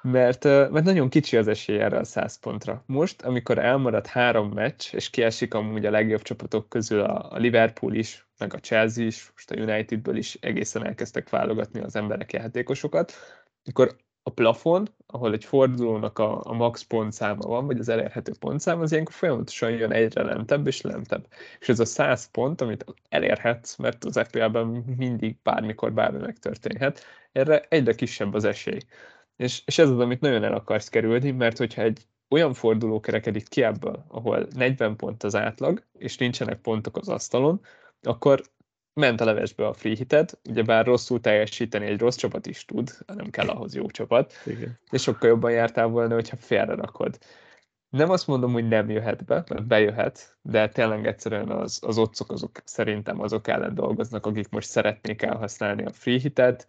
[0.04, 2.84] mert, mert nagyon kicsi az esély erre a 100 pontra.
[2.86, 8.28] Most, amikor elmarad három meccs, és kiesik amúgy a legjobb csapatok közül a Liverpool is,
[8.38, 13.14] meg a Chelsea is, most a Unitedből is egészen elkezdtek válogatni az emberek játékosokat,
[13.66, 18.82] akkor a plafon, ahol egy fordulónak a, a max pontszáma van, vagy az elérhető pontszám,
[18.82, 21.28] az ilyenkor folyamatosan jön egyre lentebb és lentebb.
[21.60, 24.66] És ez a 100 pont, amit elérhetsz, mert az FPL-ben
[24.98, 28.80] mindig bármikor bármi megtörténhet, erre egyre kisebb az esély.
[29.36, 33.48] És, és ez az, amit nagyon el akarsz kerülni, mert hogyha egy olyan forduló kerekedik
[33.48, 37.62] ki ebből, ahol 40 pont az átlag, és nincsenek pontok az asztalon,
[38.02, 38.42] akkor
[38.94, 43.30] ment a levesbe a free hited, ugyebár rosszul teljesíteni egy rossz csapat is tud, nem
[43.30, 44.80] kell ahhoz jó csapat, Igen.
[44.90, 47.18] és sokkal jobban jártál volna, hogyha félre rakod.
[47.90, 52.32] Nem azt mondom, hogy nem jöhet be, mert bejöhet, de tényleg egyszerűen az, az otcok
[52.32, 56.68] azok szerintem azok ellen dolgoznak, akik most szeretnék elhasználni a free hitet,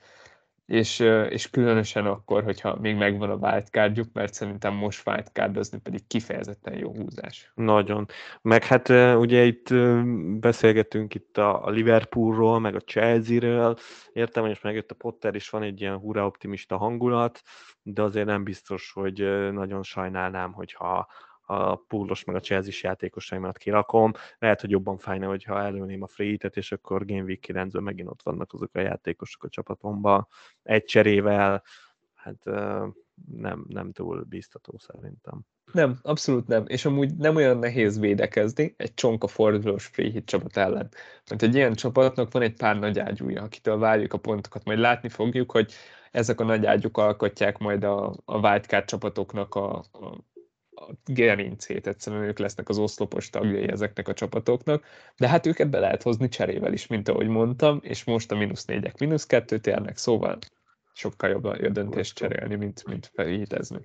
[0.67, 0.99] és,
[1.29, 6.95] és különösen akkor, hogyha még megvan a wildcardjuk, mert szerintem most wildcardozni pedig kifejezetten jó
[6.95, 7.53] húzás.
[7.55, 8.07] Nagyon.
[8.43, 9.75] Meg hát ugye itt
[10.41, 13.77] beszélgetünk itt a Liverpoolról, meg a Chelsea-ről,
[14.13, 17.43] értem, és megjött a Potter, és van egy ilyen hurra optimista hangulat,
[17.83, 21.09] de azért nem biztos, hogy nagyon sajnálnám, hogyha
[21.47, 24.13] a púlos meg a chelsea játékosaimat kirakom.
[24.39, 28.23] Lehet, hogy jobban fájna, hogyha előném a free és akkor Game Week 9 megint ott
[28.23, 30.29] vannak azok a játékosok a csapatomban.
[30.63, 31.63] Egy cserével,
[32.15, 32.45] hát
[33.37, 35.41] nem, nem túl biztató szerintem.
[35.73, 36.65] Nem, abszolút nem.
[36.67, 40.89] És amúgy nem olyan nehéz védekezni egy csonka fordulós free hit csapat ellen.
[41.31, 44.65] Mert egy ilyen csapatnak van egy pár nagy ágyúja, akitől várjuk a pontokat.
[44.65, 45.73] Majd látni fogjuk, hogy
[46.11, 50.25] ezek a nagy ágyuk alkotják majd a, a csapatoknak a, a
[50.75, 54.85] a gerincét, egyszerűen ők lesznek az oszlopos tagjai ezeknek a csapatoknak,
[55.17, 58.65] de hát őket be lehet hozni cserével is, mint ahogy mondtam, és most a mínusz
[58.65, 60.39] négyek mínusz kettőt érnek, szóval
[60.93, 63.79] sokkal jobb a döntést cserélni, mint, mint felhítezni.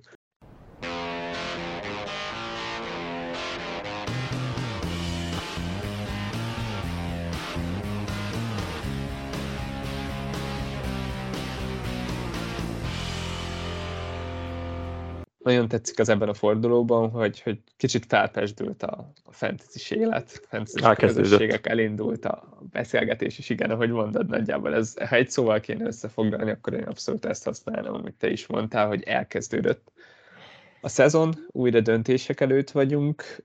[15.50, 20.94] Nagyon tetszik az ebben a fordulóban, hogy, hogy kicsit felpesdült a, a fantasy élet, fantasy
[20.96, 26.50] közösségek elindult a beszélgetés is, igen, ahogy mondod, nagyjából ez, ha egy szóval kéne összefoglalni,
[26.50, 29.92] akkor én abszolút ezt használom, amit te is mondtál, hogy elkezdődött
[30.80, 33.44] a szezon, újra döntések előtt vagyunk,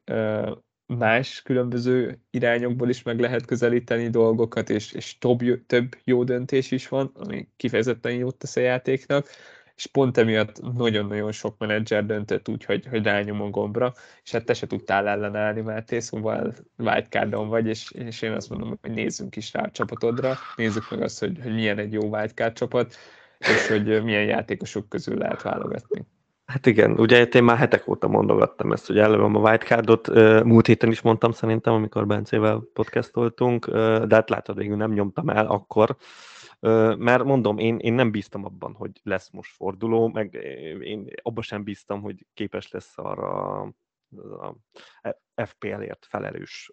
[0.86, 6.88] más különböző irányokból is meg lehet közelíteni dolgokat, és, és több, több jó döntés is
[6.88, 9.28] van, ami kifejezetten jót tesz a játéknak
[9.76, 14.46] és pont emiatt nagyon-nagyon sok menedzser döntött úgy, hogy, hogy rányom a gombra, és hát
[14.46, 19.36] te se tudtál ellenállni, Máté, szóval wildcardon vagy, és, és én azt mondom, hogy nézzünk
[19.36, 22.96] is rá a csapatodra, nézzük meg azt, hogy, hogy milyen egy jó wildcard csapat,
[23.38, 26.06] és hogy milyen játékosok közül lehet válogatni.
[26.46, 30.08] Hát igen, ugye én már hetek óta mondogattam ezt, hogy előbb a wildcardot,
[30.44, 33.70] múlt héten is mondtam szerintem, amikor Bencével podcastoltunk,
[34.06, 35.96] de hát látod, végül nem nyomtam el akkor,
[36.98, 40.34] mert mondom, én, én nem bíztam abban, hogy lesz most forduló, meg
[40.82, 43.60] én abban sem bíztam, hogy képes lesz arra
[44.20, 44.56] a
[45.46, 46.72] FPL-ért felelős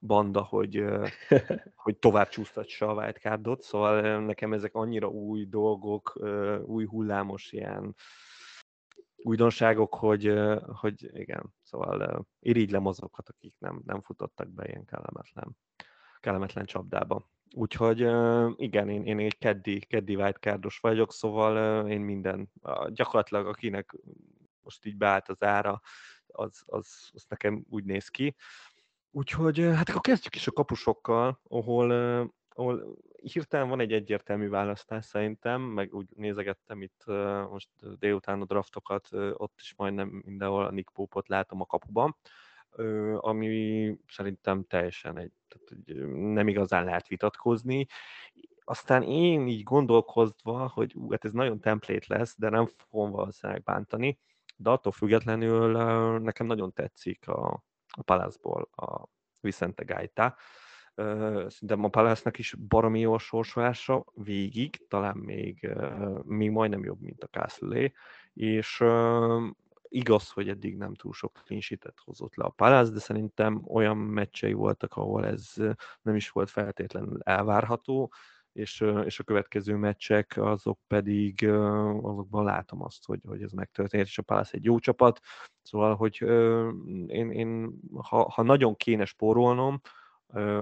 [0.00, 0.84] banda, hogy,
[1.84, 6.20] hogy tovább csúsztatsa a wildcardot, szóval nekem ezek annyira új dolgok,
[6.64, 7.94] új hullámos ilyen
[9.24, 10.34] újdonságok, hogy,
[10.80, 15.56] hogy igen, szóval irigylem azokat, akik nem, nem futottak be ilyen kellemetlen,
[16.22, 17.28] kellemetlen csapdába.
[17.54, 17.98] Úgyhogy
[18.56, 22.52] igen, én, én egy keddi, keddi wildcardos vagyok, szóval én minden,
[22.88, 23.94] gyakorlatilag akinek
[24.62, 25.80] most így beállt az ára,
[26.26, 28.34] az, az, az nekem úgy néz ki.
[29.10, 31.90] Úgyhogy hát akkor kezdjük is a kapusokkal, ahol,
[32.48, 37.04] ahol hirtelen van egy egyértelmű választás szerintem, meg úgy nézegettem itt
[37.50, 42.16] most délután a draftokat, ott is majdnem mindenhol a Nick Pope-ot látom a kapuban
[43.16, 45.94] ami szerintem teljesen egy, tehát
[46.34, 47.86] nem igazán lehet vitatkozni.
[48.64, 53.62] Aztán én így gondolkozva, hogy ú, hát ez nagyon template lesz, de nem fogom valószínűleg
[53.62, 54.18] bántani,
[54.56, 55.72] de attól függetlenül
[56.18, 59.08] nekem nagyon tetszik a, a Palace-ból a
[59.40, 60.36] Vicente Gaita.
[61.48, 65.70] Szerintem a palace is baromi jó sorsolása végig, talán még,
[66.22, 67.92] még majdnem jobb, mint a castle
[68.32, 68.84] és
[69.92, 71.62] Igaz, hogy eddig nem túl sok clean
[72.04, 75.52] hozott le a Palace, de szerintem olyan meccsei voltak, ahol ez
[76.02, 78.12] nem is volt feltétlenül elvárható,
[78.52, 81.48] és, és a következő meccsek azok pedig,
[82.02, 85.20] azokban látom azt, hogy, hogy ez megtörtént, és a Palace egy jó csapat,
[85.62, 86.20] szóval, hogy
[87.06, 89.80] én, én ha, ha nagyon kéne spórolnom,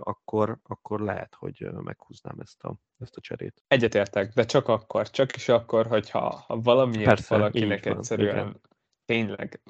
[0.01, 3.62] akkor, akkor lehet, hogy meghúznám ezt a, ezt a cserét.
[3.69, 8.61] Egyetértek, de csak akkor, csak is akkor, hogyha ha valamiért Persze, valakinek van, egyszerűen igen
[9.11, 9.61] tényleg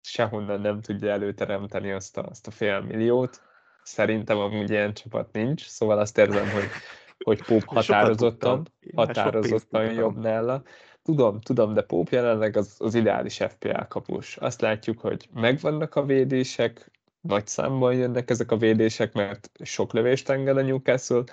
[0.00, 3.42] sehonnan nem tudja előteremteni azt a, azt a fél milliót.
[3.82, 6.68] Szerintem amúgy ilyen csapat nincs, szóval azt érzem, hogy,
[7.24, 10.62] hogy Pop határozottan, határozottan jobb nála.
[11.02, 14.36] Tudom, tudom, de Pop jelenleg az, az ideális FPL kapus.
[14.36, 20.28] Azt látjuk, hogy megvannak a védések, nagy számban jönnek ezek a védések, mert sok lövést
[20.28, 21.24] enged a Newcastle,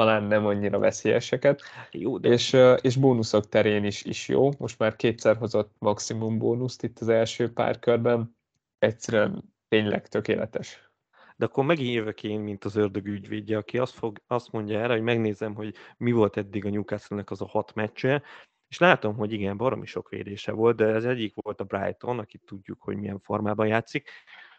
[0.00, 2.28] talán nem annyira veszélyeseket, jó, de...
[2.28, 4.50] és, és bónuszok terén is, is jó.
[4.58, 8.36] Most már kétszer hozott maximum bónuszt itt az első pár körben.
[8.78, 10.90] Egyszerűen tényleg tökéletes.
[11.36, 14.92] De akkor megint jövök én, mint az ördög ügyvédje, aki azt, fog, azt mondja erre,
[14.92, 18.22] hogy megnézem, hogy mi volt eddig a Newcastle-nek az a hat meccse,
[18.68, 22.42] és látom, hogy igen, baromi sok védése volt, de ez egyik volt a Brighton, akit
[22.46, 24.10] tudjuk, hogy milyen formában játszik.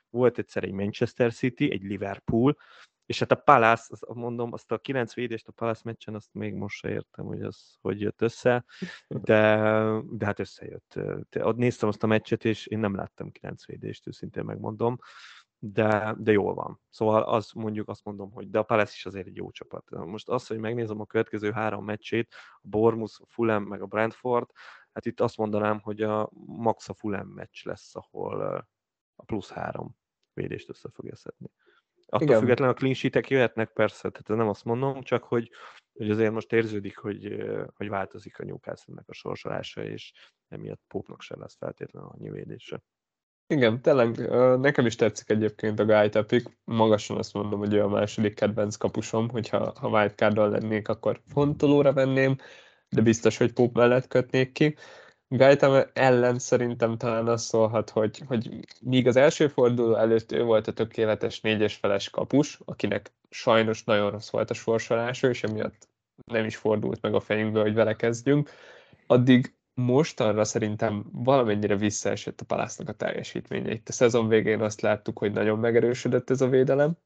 [0.09, 2.57] Volt egyszer egy Manchester City, egy Liverpool,
[3.11, 6.53] és hát a Palace, azt mondom, azt a kilenc védést a Palace meccsen, azt még
[6.53, 8.65] most se értem, hogy az hogy jött össze,
[9.07, 9.57] de,
[10.11, 10.99] de hát összejött.
[11.39, 14.97] Ott néztem azt a meccset, és én nem láttam kilenc védést, őszintén megmondom,
[15.59, 16.81] de, de jól van.
[16.89, 19.89] Szóval az mondjuk azt mondom, hogy de a Palace is azért egy jó csapat.
[19.89, 24.49] Most az, hogy megnézem a következő három meccsét, a Bournemouth, a Fulham meg a Brentford,
[24.93, 28.41] hát itt azt mondanám, hogy a max a Fulham meccs lesz, ahol
[29.15, 29.95] a plusz három
[30.33, 31.51] védést össze fogja szedni.
[32.13, 32.39] Attól Igen.
[32.39, 35.51] függetlenül a clean sheet jöhetnek persze, tehát nem azt mondom, csak hogy,
[35.93, 40.11] hogy azért most érződik, hogy, hogy változik a newcastle a sorsolása, és
[40.47, 42.83] emiatt Pópnak sem lesz feltétlenül annyi védése.
[43.47, 46.49] Igen, tényleg nekem is tetszik egyébként a Guy Topic.
[46.63, 51.93] Magasan azt mondom, hogy ő a második kedvenc kapusom, hogyha ha wildcard lennék, akkor fontolóra
[51.93, 52.35] venném,
[52.89, 54.75] de biztos, hogy Pop mellett kötnék ki.
[55.33, 60.67] Gaetam ellen szerintem talán az szólhat, hogy, hogy míg az első forduló előtt ő volt
[60.67, 65.87] a tökéletes négyes feles kapus, akinek sajnos nagyon rossz volt a sorsolása, és emiatt
[66.25, 68.49] nem is fordult meg a fejünkbe, hogy vele kezdjünk,
[69.07, 73.71] addig mostanra szerintem valamennyire visszaesett a Palásznak a teljesítménye.
[73.71, 76.97] Itt a szezon végén azt láttuk, hogy nagyon megerősödött ez a védelem,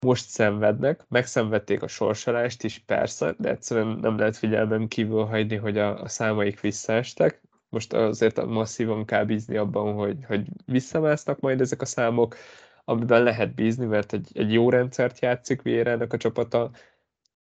[0.00, 5.78] most szenvednek, megszenvedték a sorsolást is persze, de egyszerűen nem lehet figyelmen kívül hagyni, hogy
[5.78, 11.80] a, a számaik visszaestek, most azért masszívan kell bízni abban, hogy, hogy visszamásznak majd ezek
[11.82, 12.36] a számok,
[12.84, 16.70] amiben lehet bízni, mert egy, egy jó rendszert játszik Vierának a csapata,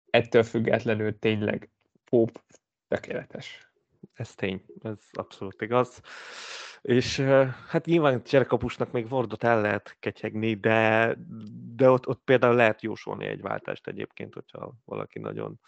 [0.10, 1.70] ettől függetlenül tényleg
[2.10, 2.42] Pop
[2.88, 3.72] tökéletes.
[4.14, 6.02] Ez tény, ez abszolút igaz.
[6.88, 7.20] És
[7.68, 11.16] hát nyilván cserekapusnak még Wardot el lehet ketyegni, de,
[11.76, 15.60] de ott, ott például lehet jósolni egy váltást egyébként, hogyha valaki nagyon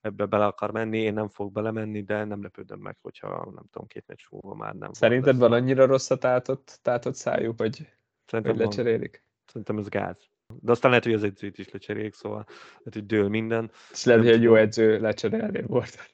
[0.00, 3.86] ebbe bele akar menni, én nem fog belemenni, de nem lepődöm meg, hogyha nem tudom,
[3.86, 4.92] két meccs múlva már nem.
[4.92, 7.88] Szerinted van annyira rossz a tátott, tátott szájú, hogy,
[8.26, 9.24] Szerintem hogy lecserélik?
[9.46, 10.28] Szerintem ez gáz.
[10.60, 13.70] De aztán lehet, hogy az edzőt is lecserélik, szóval lehet, hogy dől minden.
[13.90, 16.12] És lehet, hogy egy jó edző lecserélni volt.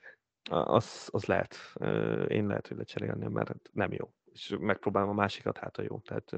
[0.51, 1.57] Az, az lehet.
[2.29, 4.13] Én lehet, hogy lecserélni, mert nem jó.
[4.35, 5.99] És megpróbálom a másikat, hát a jó.
[5.99, 6.31] Tehát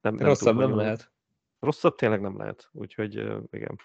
[0.00, 1.12] nem, nem Rosszabb nem lehet.
[1.58, 2.68] Rosszabb tényleg nem lehet.
[2.72, 3.14] Úgyhogy
[3.50, 3.78] igen.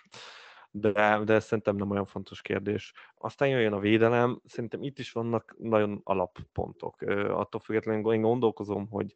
[0.71, 2.93] De, de szerintem nem olyan fontos kérdés.
[3.15, 7.01] Aztán jöjjön a védelem, szerintem itt is vannak nagyon alappontok.
[7.27, 9.13] Attól függetlenül én gondolkozom, hogy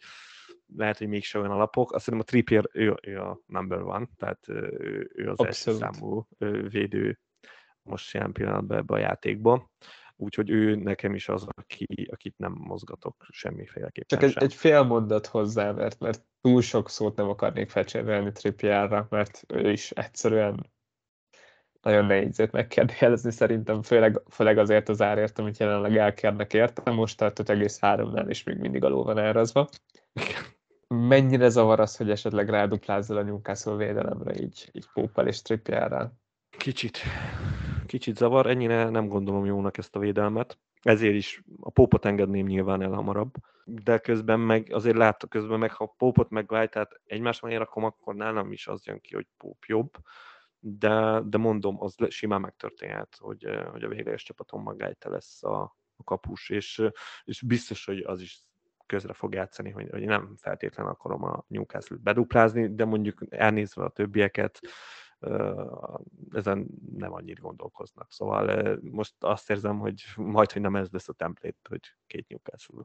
[0.76, 1.92] lehet, hogy mégse olyan alapok.
[1.92, 5.48] Azt hiszem a Trippier, ő, ő a number one, tehát ő, ő az Abszolút.
[5.48, 6.28] első számú
[6.70, 7.20] védő
[7.82, 9.72] most jelen pillanatban ebbe a játékba.
[10.24, 15.26] Úgyhogy ő nekem is az, aki, akit nem mozgatok semmiféleképpen Csak egy, egy fél mondat
[15.26, 20.72] hozzá, mert, mert túl sok szót nem akarnék fecsérelni Trippierre, mert ő is egyszerűen
[21.82, 27.40] nagyon nehéz megkérdőjelezni szerintem, főleg, főleg azért az árért, amit jelenleg elkérnek érte, most tart
[27.40, 29.70] 5,3-nál is még mindig alul van árazva.
[30.88, 36.18] Mennyire zavar az, hogy esetleg ráduplázzal a Newcastle védelemre így, így Póppel és Trippierrel?
[36.58, 36.98] Kicsit.
[37.94, 40.60] Kicsit zavar, ennyire nem gondolom jónak ezt a védelmet.
[40.82, 43.34] Ezért is a pópot engedném nyilván el hamarabb.
[43.66, 48.52] De közben meg, azért látta közben meg, ha pópot meg tehát egymásban érakom, akkor nálam
[48.52, 49.92] is az jön ki, hogy póp jobb
[50.60, 55.62] de, de mondom, az simán megtörténhet, hogy, hogy a végleges csapaton Magájte lesz a,
[55.96, 56.82] a kapus, és,
[57.24, 58.42] és biztos, hogy az is
[58.86, 63.90] közre fog játszani, hogy, hogy nem feltétlenül akarom a Newcastle-t beduplázni, de mondjuk elnézve a
[63.90, 64.60] többieket,
[66.32, 68.12] ezen nem annyit gondolkoznak.
[68.12, 72.84] Szóval most azt érzem, hogy majd, hogy nem ez lesz a template, hogy két Newcastle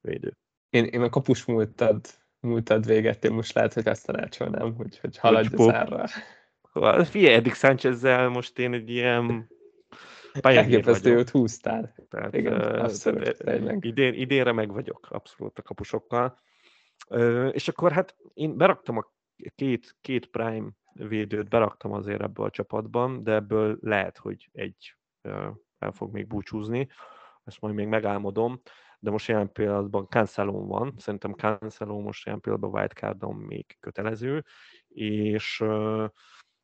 [0.00, 0.36] védő.
[0.70, 2.06] Én, én a kapus múltad,
[2.40, 6.04] múltad véget, én most lehet, hogy ezt tanácsolnám, hogy, hogy haladj az árra.
[6.72, 9.52] Szóval figyelj, Edik Sánchezzel most én egy ilyen
[10.40, 11.94] Elképesztő jót húztál.
[12.08, 13.44] Tehát, Igen, abszolút,
[13.80, 16.38] idén, idénre meg vagyok abszolút a kapusokkal.
[17.08, 19.12] Uh, és akkor hát én beraktam a
[19.54, 24.96] két, két Prime védőt, beraktam azért ebből a csapatban, de ebből lehet, hogy egy
[25.78, 26.88] el fog még búcsúzni,
[27.44, 28.60] ezt majd még megálmodom,
[28.98, 34.44] de most jelen pillanatban cancelo van, szerintem Cancelo most jelen pillanatban wildcardon még kötelező,
[34.88, 35.64] és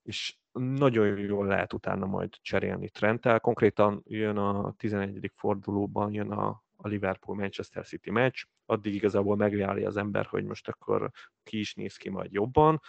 [0.02, 3.40] és nagyon jól lehet utána majd cserélni Trenttel.
[3.40, 5.32] Konkrétan jön a 11.
[5.34, 11.10] fordulóban, jön a, a Liverpool-Manchester City meccs, addig igazából megválja az ember, hogy most akkor
[11.42, 12.80] ki is néz ki majd jobban,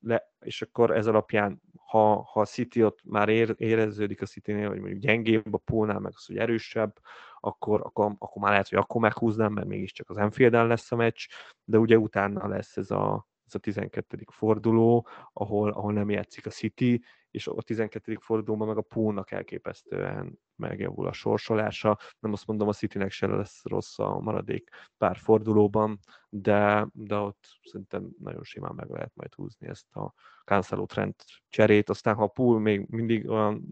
[0.00, 4.68] le, és akkor ez alapján, ha, ha a City ott már ér, éreződik a City-nél,
[4.68, 6.98] hogy mondjuk gyengébb a poolnál, meg az, hogy erősebb,
[7.40, 11.26] akkor, akkor, akkor már lehet, hogy akkor meghúznám, mert mégiscsak az enfield lesz a meccs,
[11.64, 14.24] de ugye utána lesz ez a, ez a 12.
[14.30, 18.16] forduló, ahol, ahol nem játszik a City, és a 12.
[18.20, 21.98] fordulóban meg a Poolnak elképesztően megjavul a sorsolása.
[22.18, 27.58] Nem azt mondom, a Citynek se lesz rossz a maradék pár fordulóban, de, de ott
[27.62, 31.14] szerintem nagyon simán meg lehet majd húzni ezt a Cancelo trend
[31.48, 31.88] cserét.
[31.88, 33.64] Aztán, ha a Pool még mindig olyan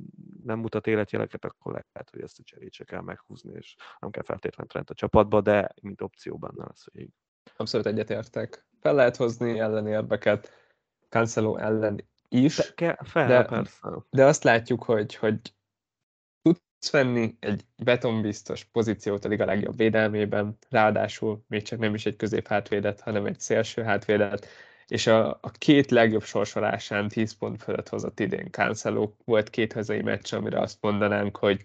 [0.45, 4.25] nem mutat életjeleket, akkor lehet, hogy ezt a cserét se kell meghúzni, és nem kell
[4.25, 7.11] feltétlenül trend a csapatba, de mint opció benne lesz, így.
[7.57, 10.53] Abszolút egyetértek fel lehet hozni ellenérbeket
[11.09, 13.89] Cancelo ellen is, de, fel, de, persze.
[14.11, 15.41] de azt látjuk, hogy, hogy
[16.43, 22.17] tudsz venni egy betonbiztos pozíciót a liga legjobb védelmében, ráadásul még csak nem is egy
[22.17, 24.47] középhátvédet, hanem egy szélső hátvédet,
[24.87, 29.13] és a, a két legjobb sorsolásán 10 pont fölött hozott idén Cancelo.
[29.25, 31.63] Volt két hazai meccs, amire azt mondanánk, hogy,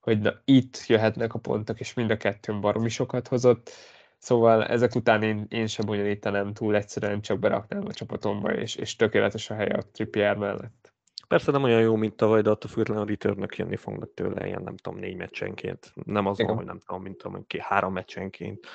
[0.00, 3.70] hogy na, itt jöhetnek a pontok, és mind a kettőn baromi sokat hozott
[4.18, 8.96] Szóval ezek után én, én sem bonyolítanám túl, egyszerűen csak beraknám a csapatomba, és, és
[8.96, 10.94] tökéletes a helye a Trippier mellett.
[11.28, 14.62] Persze nem olyan jó, mint tavaly, de attól függetlenül a return jönni fognak tőle, ilyen
[14.62, 15.92] nem tudom, négy meccsenként.
[16.04, 18.66] Nem az hogy nem tudom, mint tudom, két, három meccsenként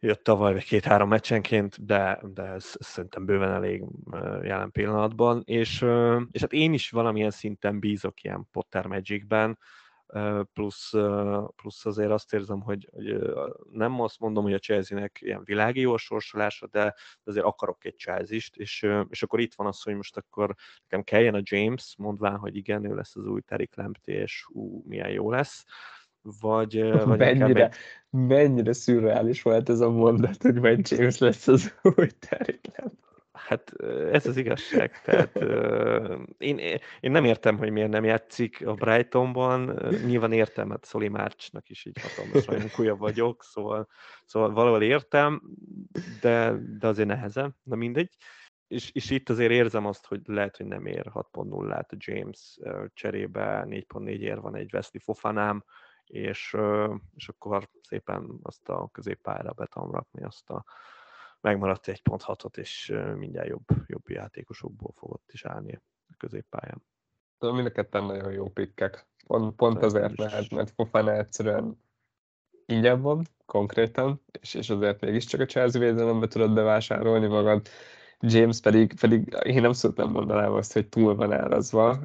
[0.00, 3.84] jött tavaly, vagy két-három meccsenként, de, de ez, ez szerintem bőven elég
[4.42, 5.42] jelen pillanatban.
[5.44, 5.84] És,
[6.30, 9.58] és hát én is valamilyen szinten bízok ilyen Potter Magicben,
[10.52, 10.90] plusz,
[11.56, 13.18] plusz azért azt érzem, hogy, hogy
[13.70, 16.94] nem azt mondom, hogy a Chelsea-nek ilyen világi jó a sorsolása, de
[17.24, 21.34] azért akarok egy Chelsea-t, és, és akkor itt van az, hogy most akkor nekem kelljen
[21.34, 25.30] a James, mondván, hogy igen, ő lesz az új Terry Lamptey, és hú, milyen jó
[25.30, 25.64] lesz,
[26.40, 27.74] vagy, vagy mennyire, egy...
[28.10, 32.60] mennyire szürreális volt ez a mondat, hogy majd James lesz az új Terry
[33.36, 33.72] Hát
[34.12, 35.02] ez az igazság.
[35.02, 35.36] Tehát,
[36.38, 36.58] én,
[37.00, 39.78] én nem értem, hogy miért nem játszik a Brightonban.
[40.06, 43.88] Nyilván értem, mert Szoli Márcsnak is így hatalmas rajongója vagyok, szóval,
[44.24, 45.42] szóval valahol értem,
[46.20, 48.16] de, de azért nehezen, na mindegy.
[48.68, 52.58] És, és itt azért érzem azt, hogy lehet, hogy nem ér 6.0-át a James
[52.94, 55.64] cserébe, 4.4 ér van egy Wesley Fofanám,
[56.04, 56.56] és,
[57.14, 60.64] és akkor szépen azt a középpályára betom rakni azt a
[61.40, 65.72] megmaradt egy pont hatot, és mindjárt jobb, jobb játékosokból fogott is állni
[66.08, 66.82] a középpályán.
[67.38, 69.06] Mind a ketten nagyon jó pikkek.
[69.26, 71.80] Pont, pont azért, mert, mert Fofana egyszerűen
[72.66, 77.68] ingyen van, konkrétan, és, és azért mégiscsak a Chelsea védelembe tudod bevásárolni magad.
[78.20, 81.98] James pedig, pedig én nem nem mondanám azt, hogy túl van árazva.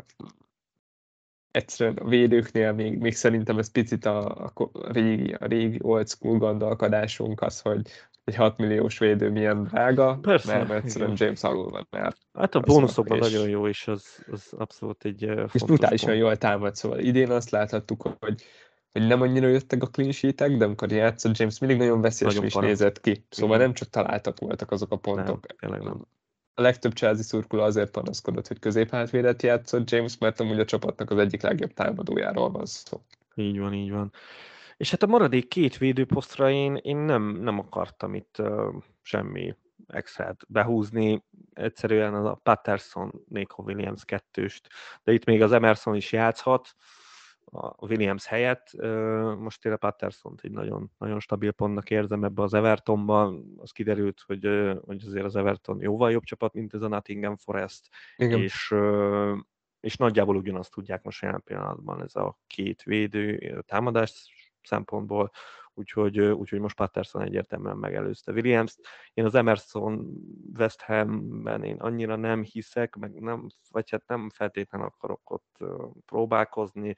[1.51, 6.37] Egyszerűen a védőknél még, még szerintem ez picit a, a, régi, a régi old school
[6.37, 7.89] gondolkodásunk az, hogy,
[8.23, 11.25] egy 6 milliós védő milyen drága, Persze, mert egyszerűen igen.
[11.25, 12.13] James alul van már.
[12.33, 13.31] Hát a bónuszokban és...
[13.31, 15.21] nagyon jó, és az, az abszolút egy
[15.53, 18.43] És brutálisan jól támad, szóval idén azt láthattuk, hogy
[18.91, 22.53] hogy nem annyira jöttek a clean sheetek, de amikor játszott James mindig nagyon veszélyesen is
[22.53, 23.25] nézett ki.
[23.29, 23.67] Szóval Igen.
[23.67, 25.45] nem csak találtak voltak azok a pontok.
[25.59, 26.05] Nem, nem.
[26.53, 31.17] A legtöbb Chelsea szurkoló azért panaszkodott, hogy középhátvédet játszott James, mert amúgy a csapatnak az
[31.17, 33.01] egyik legjobb támadójáról van szó.
[33.35, 34.11] Így van, így van.
[34.81, 39.55] És hát a maradék két védőposztra én, én nem, nem akartam itt uh, semmi
[39.87, 41.23] extrát behúzni,
[41.53, 44.67] egyszerűen az a Patterson, Nico Williams kettőst,
[45.03, 46.75] de itt még az Emerson is játszhat
[47.45, 48.71] a Williams helyett.
[49.37, 53.53] Most én a patterson egy nagyon, nagyon stabil pontnak érzem ebbe az Evertonban.
[53.57, 54.47] Az kiderült, hogy,
[54.85, 58.39] hogy azért az Everton jóval jobb csapat, mint ez a Nottingham Forest, Igen.
[58.39, 58.75] és
[59.81, 65.31] és nagyjából ugyanazt tudják most jelen pillanatban ez a két védő támadás szempontból,
[65.73, 68.79] úgyhogy, úgyhogy most Patterson egyértelműen megelőzte Williams-t.
[69.13, 70.17] Én az Emerson
[70.57, 75.57] West Hamben én annyira nem hiszek, meg nem, vagy hát nem feltétlenül akarok ott
[76.05, 76.95] próbálkozni,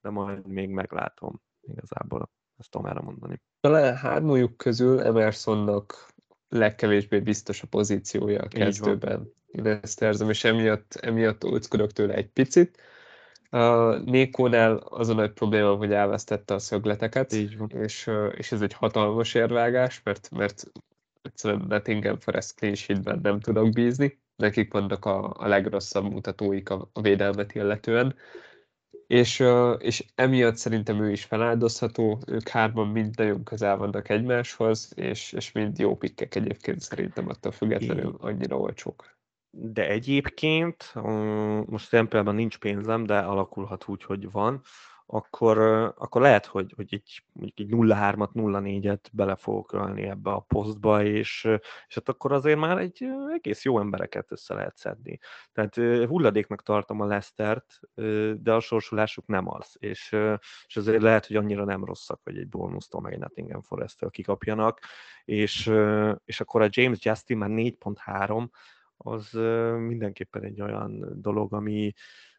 [0.00, 3.42] de majd még meglátom igazából, ezt tudom erre mondani.
[3.60, 6.12] Talán hármójuk közül Emersonnak
[6.48, 9.32] legkevésbé biztos a pozíciója a kezdőben.
[9.46, 12.80] Én ezt érzem, és emiatt, emiatt óckodok tőle egy picit.
[13.54, 17.70] A Nékónál az a nagy probléma, hogy elvesztette a szögleteket, Így van.
[17.70, 20.64] És, és ez egy hatalmas érvágás, mert, mert
[21.22, 24.18] egyszerűen Nottingham Forest clean sheetben nem tudok bízni.
[24.36, 28.14] Nekik vannak a, a legrosszabb mutatóik a, a védelmet illetően.
[29.06, 29.44] És,
[29.78, 35.52] és emiatt szerintem ő is feláldozható, ők hárman mind nagyon közel vannak egymáshoz, és, és
[35.52, 39.13] mind jó pikkek egyébként szerintem attól függetlenül annyira olcsók
[39.56, 40.94] de egyébként,
[41.66, 44.62] most tempelben nincs pénzem, de alakulhat úgy, hogy van,
[45.06, 45.58] akkor,
[45.96, 51.04] akkor lehet, hogy, hogy egy, mondjuk egy 0-3-at, 0-4-et bele fogok ölni ebbe a posztba,
[51.04, 51.44] és,
[51.88, 55.18] és hát akkor azért már egy egész jó embereket össze lehet szedni.
[55.52, 55.74] Tehát
[56.08, 57.80] hulladéknak tartom a Lesztert,
[58.34, 60.16] de a sorsolásuk nem az, és,
[60.66, 64.80] és azért lehet, hogy annyira nem rosszak, hogy egy Bournemouth-tól meg egy Nottingham Forest-től kikapjanak,
[65.24, 65.72] és,
[66.24, 68.46] és akkor a James Justin már 4.3,
[68.96, 69.30] az
[69.78, 71.92] mindenképpen egy olyan dolog, ami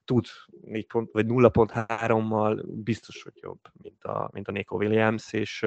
[0.06, 0.26] tud
[0.62, 5.66] 4 pont, vagy 0.3-mal biztos, hogy jobb, mint a, mint a Nico Williams, és,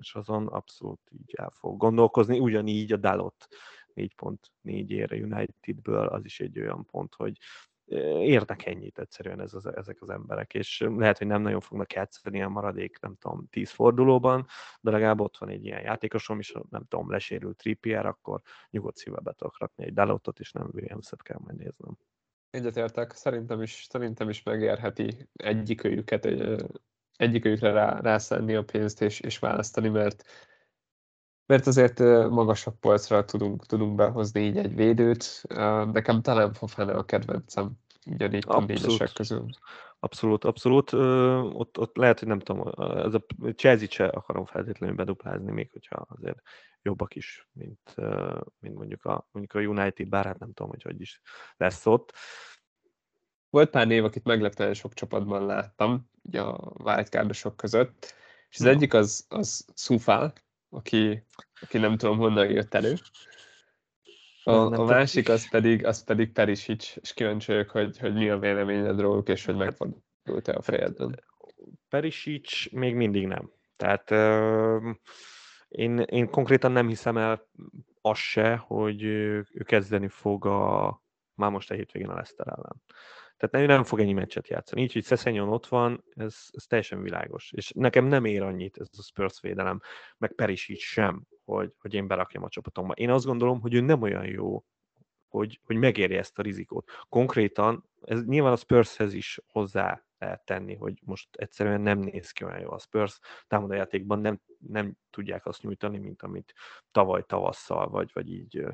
[0.00, 2.38] és azon abszolút így el fog gondolkozni.
[2.38, 3.46] Ugyanígy a Dalot
[3.94, 7.38] 4.4 ére Unitedből, az is egy olyan pont, hogy
[8.20, 12.42] érnek ennyit egyszerűen ez az, ezek az emberek, és lehet, hogy nem nagyon fognak játszani
[12.42, 14.46] a maradék, nem tudom, tíz fordulóban,
[14.80, 19.20] de legalább ott van egy ilyen játékosom, és nem tudom, lesérült Trippier, akkor nyugodt szívvel
[19.20, 21.96] be tudok rakni egy Dalotot, és nem Williams-et kell majd néznem.
[22.50, 26.64] Egyetértek, szerintem is, szerintem is megérheti egyikőjüket, egy,
[27.16, 30.24] egyikőjükre rá, rászenni a pénzt és, és választani, mert
[31.50, 31.98] mert azért
[32.28, 35.42] magasabb polcra tudunk, tudunk behozni így egy védőt.
[35.92, 37.70] Nekem talán Fofana a kedvencem,
[38.04, 39.46] így a négy négyesek közül.
[39.98, 40.92] Abszolút, abszolút.
[40.92, 43.24] Ott, ott lehet, hogy nem tudom, ez a
[43.56, 46.42] Chelsea se akarom feltétlenül beduplázni, még hogyha azért
[46.82, 47.94] jobbak is, mint,
[48.58, 51.20] mint mondjuk, a, mondjuk a United, bár hát nem tudom, hogy hogy is
[51.56, 52.12] lesz ott.
[53.48, 58.14] Volt pár név, akit meglepően sok csapatban láttam, ugye a wildcardosok között,
[58.48, 58.70] és az no.
[58.70, 60.32] egyik az, az Szufál,
[60.70, 61.24] aki,
[61.60, 62.94] aki nem tudom honnan jött elő.
[64.44, 68.38] A, a másik az pedig, az pedig Perisic, és kíváncsi vagyok, hogy, hogy mi a
[68.38, 71.24] véleményed róluk, és hogy megfordult-e a fejedben.
[71.88, 73.52] Perisic még mindig nem.
[73.76, 74.94] Tehát uh,
[75.68, 77.48] én, én konkrétan nem hiszem el
[78.00, 81.02] azt se, hogy ő kezdeni fog a,
[81.34, 82.82] már most a hétvégén a Leicester ellen.
[83.40, 84.82] Tehát nem fog ennyi meccset játszani.
[84.82, 87.52] Így, hogy Szeszenyon ott van, ez, ez teljesen világos.
[87.52, 89.80] És nekem nem ér annyit ez a Spurs védelem,
[90.18, 92.92] meg Perisic sem, hogy, hogy én berakjam a csapatomba.
[92.92, 94.64] Én azt gondolom, hogy ő nem olyan jó,
[95.28, 96.90] hogy, hogy megérje ezt a rizikót.
[97.08, 102.44] Konkrétan, ez nyilván a Spurshez is hozzá lehet tenni, hogy most egyszerűen nem néz ki
[102.44, 106.52] olyan jó a Spurs, támadójátékban nem, nem tudják azt nyújtani, mint amit
[106.90, 108.64] tavaly tavasszal, vagy, vagy így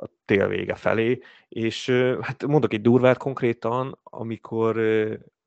[0.00, 1.90] a tél vége felé, és
[2.20, 4.76] hát mondok egy durvát konkrétan, amikor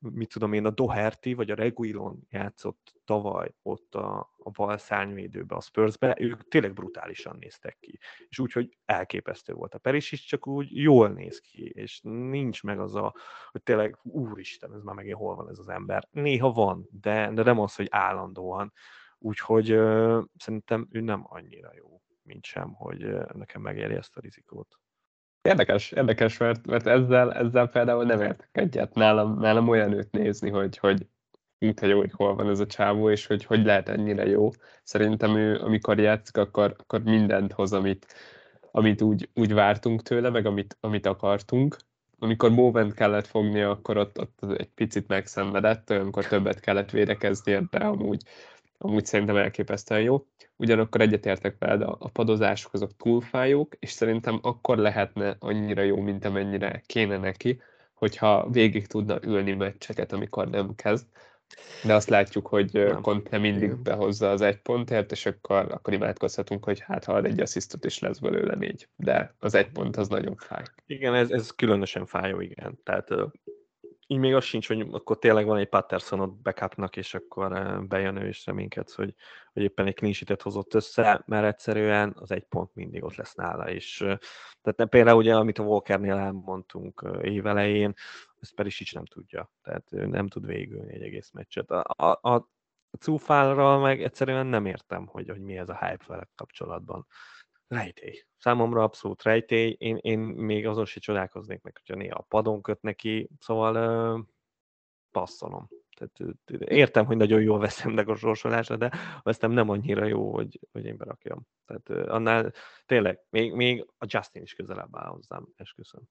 [0.02, 5.56] mit tudom én, a Doherty vagy a Reguilon játszott tavaly ott a, a bal szárnyvédőbe,
[5.56, 8.00] a Spursbe, ők tényleg brutálisan néztek ki.
[8.30, 9.74] És úgy, hogy elképesztő volt.
[9.74, 13.14] A Peris is csak úgy jól néz ki, és nincs meg az a,
[13.52, 16.08] hogy tényleg, úristen, ez már megint hol van ez az ember.
[16.12, 18.74] Néha van, de, de nem az, hogy állandóan.
[19.18, 22.02] Úgyhogy uh, szerintem ő nem annyira jó,
[22.32, 24.80] mint sem, hogy nekem megéri ezt a rizikót.
[25.42, 28.94] Érdekes, érdekes, mert, mert ezzel, ezzel például nem értek egyet.
[28.94, 31.08] Nálam, nálam olyan őt nézni, hogy, hogy
[31.58, 34.50] mint jó, hogy hol van ez a csávó, és hogy hogy lehet ennyire jó.
[34.84, 38.14] Szerintem ő, amikor játszik, akkor, akkor mindent hoz, amit,
[38.72, 41.76] amit úgy, úgy vártunk tőle, meg amit, amit akartunk.
[42.20, 47.78] Amikor Movent kellett fognia, akkor ott, ott egy picit megszenvedett, olyankor többet kellett védekezni, de
[47.78, 48.24] amúgy,
[48.82, 50.26] amúgy szerintem elképesztően jó.
[50.56, 56.84] Ugyanakkor egyetértek veled, a, padozások azok túlfájók, és szerintem akkor lehetne annyira jó, mint amennyire
[56.86, 57.62] kéne neki,
[57.94, 61.06] hogyha végig tudna ülni meccseket, amikor nem kezd.
[61.84, 63.02] De azt látjuk, hogy nem.
[63.02, 63.84] Conte mindig Igen.
[63.84, 68.00] behozza az egy pontért, és akkor, akkor imádkozhatunk, hogy hát ha ad egy asszisztot, és
[68.00, 68.88] lesz belőle négy.
[68.96, 70.64] De az egy pont az nagyon fáj.
[70.86, 72.80] Igen, ez, ez különösen fájó, igen.
[72.84, 73.10] Tehát
[74.12, 78.16] így még az sincs, hogy akkor tényleg van egy Pattersonot backupnak, és akkor eh, bejön
[78.16, 79.16] ő, és reménykedsz, hogy,
[79.54, 83.70] hogy éppen egy clean hozott össze, mert egyszerűen az egy pont mindig ott lesz nála,
[83.70, 84.18] és eh,
[84.62, 87.94] tehát például ugye, amit a Walkernél elmondtunk eh, évelején,
[88.40, 91.72] ezt Perisic nem tudja, tehát ő nem tud végülni egy egész meccset.
[91.72, 92.50] A, a, a
[93.00, 97.08] Cufálra meg egyszerűen nem értem, hogy, hogy mi ez a hype vele kapcsolatban
[97.72, 98.24] rejtély.
[98.38, 99.76] Számomra abszolút rejtély.
[99.80, 103.76] Én, én még azon se csodálkoznék meg, hogyha néha a padon köt neki, szóval
[104.16, 104.26] uh,
[105.12, 105.70] passzolom.
[105.98, 108.92] Tehát, értem, hogy nagyon jól veszem meg a sorsolásra, de
[109.24, 111.48] azt nem annyira jó, hogy, hogy én berakjam.
[111.66, 112.54] Tehát annál
[112.86, 116.02] tényleg, még, még a Justin is közelebb áll hozzám, esküszöm.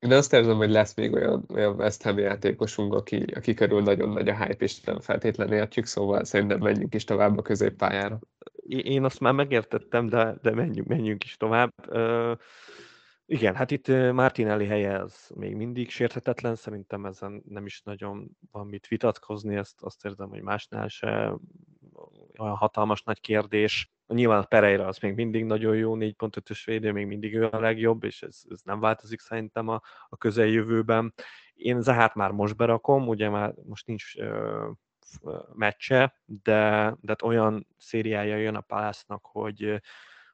[0.00, 4.08] De azt érzem, hogy lesz még olyan, olyan West Ham játékosunk, aki, aki körül nagyon
[4.08, 8.18] nagy a hype, és nem feltétlenül értjük, szóval szerintem menjünk is tovább a középpályára.
[8.66, 11.72] Én azt már megértettem, de, de menjünk, menjünk is tovább.
[11.88, 12.36] Uh,
[13.26, 18.66] igen, hát itt Martinelli helye az még mindig sérthetetlen, szerintem ezen nem is nagyon van
[18.66, 21.34] mit vitatkozni, ezt azt érzem, hogy másnál se
[22.38, 23.90] olyan hatalmas nagy kérdés.
[24.12, 28.22] Nyilván Pereira az még mindig nagyon jó, 4.5-ös védő, még mindig ő a legjobb, és
[28.22, 31.14] ez, ez nem változik szerintem a, a közeljövőben.
[31.54, 34.68] Én Zahát már most berakom, ugye már most nincs ö,
[35.54, 39.80] meccse, de, de hát olyan szériája jön a Palásznak, hogy,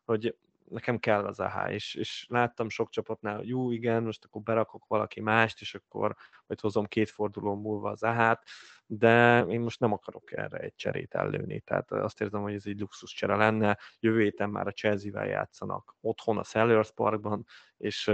[0.04, 0.36] hogy
[0.68, 4.84] nekem kell az AH, és, és láttam sok csapatnál, hogy jó, igen, most akkor berakok
[4.86, 6.16] valaki mást, és akkor
[6.46, 8.42] majd hozom két forduló múlva az AH-t,
[8.86, 12.80] de én most nem akarok erre egy cserét ellőni, tehát azt érzem, hogy ez egy
[12.80, 18.10] luxus csere lenne, jövő héten már a Chelsea-vel játszanak otthon a Sellers Parkban, és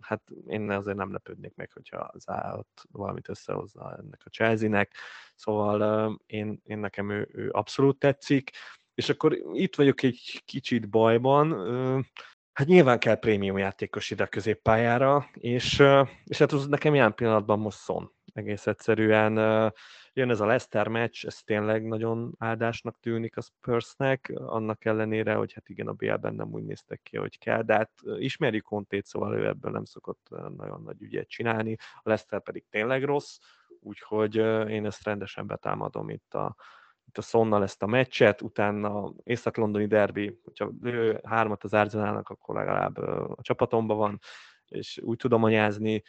[0.00, 4.94] hát én azért nem lepődnék meg, hogyha az állat valamit összehozza ennek a Chelsea-nek,
[5.34, 8.50] szóval én, én nekem ő, ő abszolút tetszik,
[8.94, 11.52] és akkor itt vagyok egy kicsit bajban,
[12.52, 15.82] hát nyilván kell prémium játékos ide a középpályára, és,
[16.24, 18.12] és hát az nekem ilyen pillanatban most szon.
[18.32, 19.32] Egész egyszerűen
[20.12, 25.52] jön ez a Leicester meccs, ez tényleg nagyon áldásnak tűnik a Spursnek, annak ellenére, hogy
[25.52, 29.34] hát igen, a BL-ben nem úgy néztek ki, hogy kell, de hát ismerjük Kontét, szóval
[29.34, 33.38] ő ebből nem szokott nagyon nagy ügyet csinálni, a Leicester pedig tényleg rossz,
[33.80, 34.36] úgyhogy
[34.68, 36.56] én ezt rendesen betámadom itt a,
[37.06, 42.54] itt a Szonnal ezt a meccset, utána Észak-Londoni derbi, hogyha ő hármat az Arsenalnak, akkor
[42.54, 44.18] legalább a csapatomban van,
[44.68, 46.02] és úgy tudom anyázni,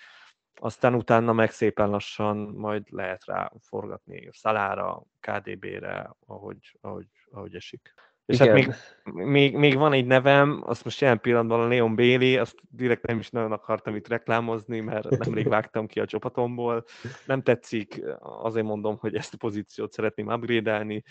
[0.56, 7.94] aztán utána meg szépen lassan majd lehet rá forgatni Szalára, KDB-re, ahogy, ahogy, ahogy esik.
[8.26, 8.72] És hát Igen.
[8.72, 12.56] hát még, még, még, van egy nevem, azt most jelen pillanatban a Leon Bailey, azt
[12.70, 16.84] direkt nem is nagyon akartam itt reklámozni, mert nemrég vágtam ki a csapatomból.
[17.26, 21.04] Nem tetszik, azért mondom, hogy ezt a pozíciót szeretném upgrade-elni.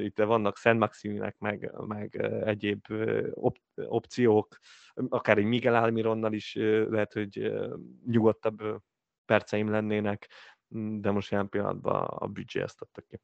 [0.00, 2.84] Itt vannak Szent Maximinek, meg, meg egyéb
[3.30, 4.58] op- opciók,
[5.08, 6.54] akár egy Miguel Almironnal is
[6.88, 7.52] lehet, hogy
[8.06, 8.82] nyugodtabb
[9.24, 10.28] perceim lennének,
[11.00, 13.20] de most jelen pillanatban a büdzsé ezt adta ki.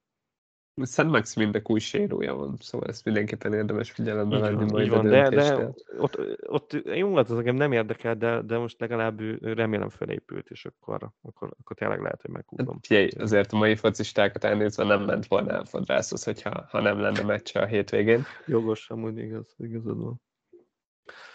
[0.82, 5.70] Szent Maximinnek új sérója van, szóval ezt mindenképpen érdemes figyelembe venni majd van, de, de
[5.98, 10.64] ott, ott jó, hát az engem nem érdekel, de, de most legalább remélem felépült, és
[10.64, 12.74] akkor, akkor, akkor tényleg lehet, hogy meghúzom.
[12.74, 17.00] Hát, figyelj, azért a mai focistákat elnézve nem ment volna el fodrászhoz, hogyha ha nem
[17.00, 18.24] lenne meccse a hétvégén.
[18.46, 20.20] Jogos, amúgy igaz, igazad van.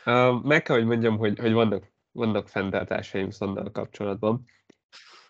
[0.05, 4.43] Uh, meg kell, hogy mondjam, hogy, hogy vannak, vannak fenntartásaim Szonnal kapcsolatban.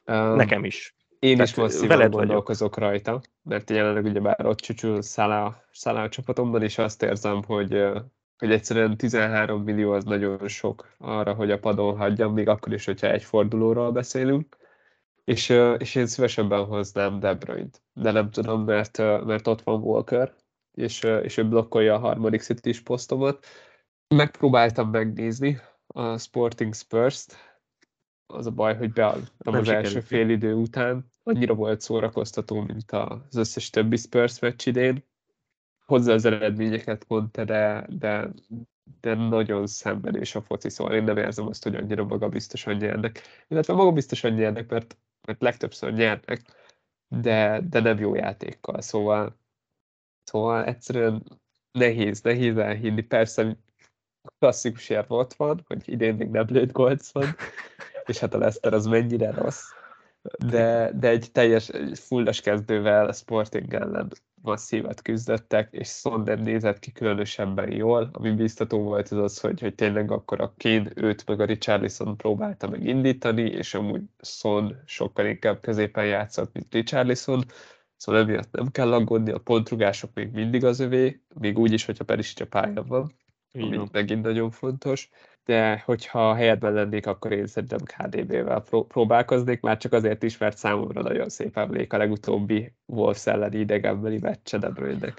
[0.05, 0.97] Uh, Nekem is.
[1.20, 2.91] Én Tehát is masszívan gondolkozok vagyok.
[2.91, 7.84] rajta, mert jelenleg ugyebár ott csücsül a csapatomban, és azt érzem, hogy,
[8.38, 12.86] hogy egyszerűen 13 millió az nagyon sok arra, hogy a padon hagyjam, még akkor is,
[12.86, 14.57] hogyha egy fordulóról beszélünk.
[15.24, 20.34] És, és én szívesebben hoznám De Bruyne-t, de nem tudom, mert, mert ott van Walker,
[20.74, 23.45] és, és ő blokkolja a harmadik city posztomat.
[24.07, 27.36] Megpróbáltam megnézni a Sporting Spurs-t,
[28.34, 31.06] az a baj, hogy beadtam az első fél idő után.
[31.24, 35.04] Annyira volt szórakoztató, mint az összes többi Spurs meccs idén.
[35.86, 38.30] Hozzá az eredményeket mondta, de, de,
[39.02, 39.66] de nagyon
[40.12, 43.22] és a foci, szóval én nem érzem azt, hogy annyira magabiztosan nyernek.
[43.48, 46.42] Illetve magabiztosan nyernek, mert, mert legtöbbször nyernek,
[47.08, 49.38] de, de nem jó játékkal, szóval,
[50.24, 51.24] szóval egyszerűen
[51.72, 53.02] nehéz, nehéz elhinni.
[53.02, 53.58] Persze
[54.40, 57.36] klasszikus érv ott van, hogy idén még nem lőtt golc van,
[58.10, 59.64] és hát a Leicester az mennyire rossz,
[60.45, 66.80] de, de egy teljes fullas kezdővel a Sporting ellen masszívat küzdöttek, és Son nem nézett
[66.80, 68.10] ki különösebben jól.
[68.14, 72.18] Ami biztató volt az az, hogy, hogy tényleg akkor a Kane őt meg a Richarlison
[72.18, 77.43] próbálta meg indítani, és amúgy Son sokkal inkább középen játszott, mint Richarlison,
[77.95, 82.03] szóval emiatt nem kell aggódni, a pontrugások még mindig az övé, még úgy is, hogyha
[82.03, 83.12] Perisic a pályán van,
[83.53, 85.10] ami megint nagyon fontos
[85.46, 90.58] de hogyha a helyedben lennék, akkor én szerintem KDB-vel próbálkoznék, már csak azért is, mert
[90.58, 95.14] számomra nagyon szép emlék a legutóbbi Wolves elleni idegenbeli meccse De bruyne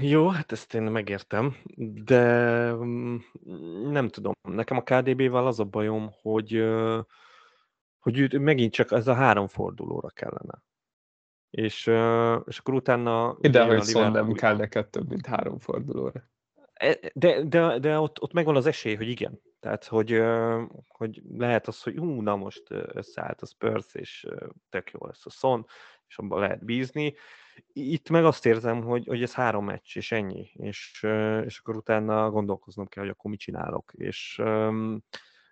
[0.00, 1.56] Jó, hát ezt én megértem,
[2.04, 3.16] de mm,
[3.90, 4.32] nem tudom.
[4.48, 6.64] Nekem a KDB-vel az a bajom, hogy,
[7.98, 10.62] hogy megint csak ez a három fordulóra kellene.
[11.50, 11.86] És,
[12.46, 13.36] és akkor utána...
[13.40, 16.28] Ide, hogy szól nem kell neked több, mint három fordulóra.
[16.76, 19.40] E, de, de, de ott, ott megvan az esély, hogy igen.
[19.60, 20.22] Tehát, hogy,
[20.88, 24.26] hogy lehet az, hogy ú, na most összeállt a Spurs, és
[24.68, 25.66] tök jó lesz a Son,
[26.08, 27.14] és abban lehet bízni.
[27.72, 30.50] Itt meg azt érzem, hogy, hogy ez három meccs, és ennyi.
[30.52, 31.06] És,
[31.44, 33.92] és akkor utána gondolkoznom kell, hogy akkor mit csinálok.
[33.94, 34.42] És,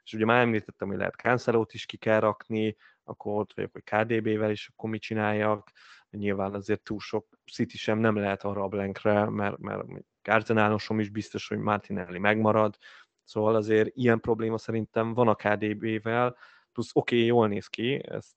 [0.05, 3.85] és ugye már említettem, hogy lehet cancelo is ki kell rakni, akkor ott vagyok, hogy
[3.85, 5.71] KDB-vel is akkor mit csináljak.
[6.11, 9.87] Nyilván azért túl sok City sem nem lehet arra a blankre, mert, mert
[10.23, 12.77] Arsenálosom is biztos, hogy Martinelli megmarad,
[13.25, 16.37] szóval azért ilyen probléma szerintem van a KDB-vel,
[16.73, 18.31] plusz oké, okay, jól néz ki, ez,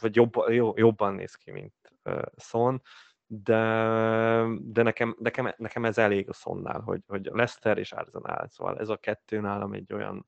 [0.00, 2.82] vagy jobb, jó, jobban néz ki, mint uh, Son,
[3.26, 3.58] de,
[4.60, 8.88] de nekem, nekem, nekem, ez elég a Sonnál, hogy, hogy Lester és Arsenal, szóval ez
[8.88, 10.26] a kettő nálam egy olyan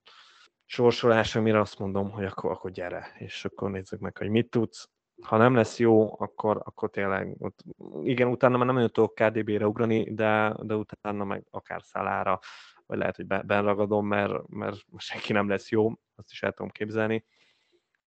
[0.71, 4.91] sorsolás, amire azt mondom, hogy akkor, akkor gyere, és akkor nézzük meg, hogy mit tudsz
[5.23, 7.65] ha nem lesz jó, akkor, akkor tényleg, ott,
[8.03, 12.39] igen, utána már nem nagyon tudok KDB-re ugrani, de, de utána meg akár szalára,
[12.87, 17.25] vagy lehet, hogy benragadom, mert, mert senki nem lesz jó, azt is el tudom képzelni,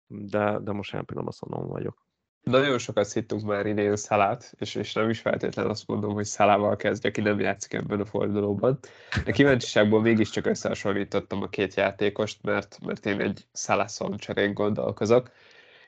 [0.08, 2.06] de, de most ilyen pillanatban mondom vagyok.
[2.44, 6.76] Nagyon sokat hittünk már idén Szalát, és, és nem is feltétlenül azt mondom, hogy Szalával
[6.76, 8.80] kezdje, aki nem játszik ebben a fordulóban.
[9.26, 15.32] De kíváncsiságból mégiscsak összehasonlítottam a két játékost, mert, mert én egy Szalászon cserén gondolkozok.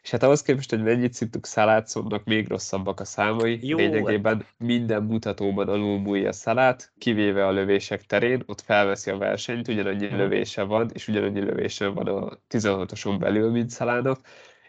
[0.04, 5.04] És hát ahhoz képest, hogy mennyit szintük Szalátszonnak még rosszabbak a számai, Jó, lényegében minden
[5.04, 11.08] mutatóban alulmúlja Szalát, kivéve a lövések terén, ott felveszi a versenyt, ugyanannyi lövése van, és
[11.08, 14.20] ugyanannyi lövése van a 16-oson belül, mint Szalának,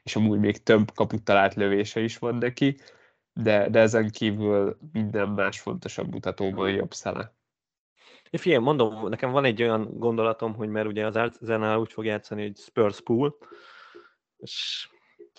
[0.05, 2.77] és amúgy még több kaput talált lövése is van neki,
[3.33, 7.33] de, de ezen kívül minden más fontosabb mutatóban jobb Szalá.
[8.31, 12.43] Figyelj, mondom, nekem van egy olyan gondolatom, hogy mert ugye az Arsenal úgy fog játszani,
[12.43, 13.37] hogy Spurs pool,
[14.37, 14.89] és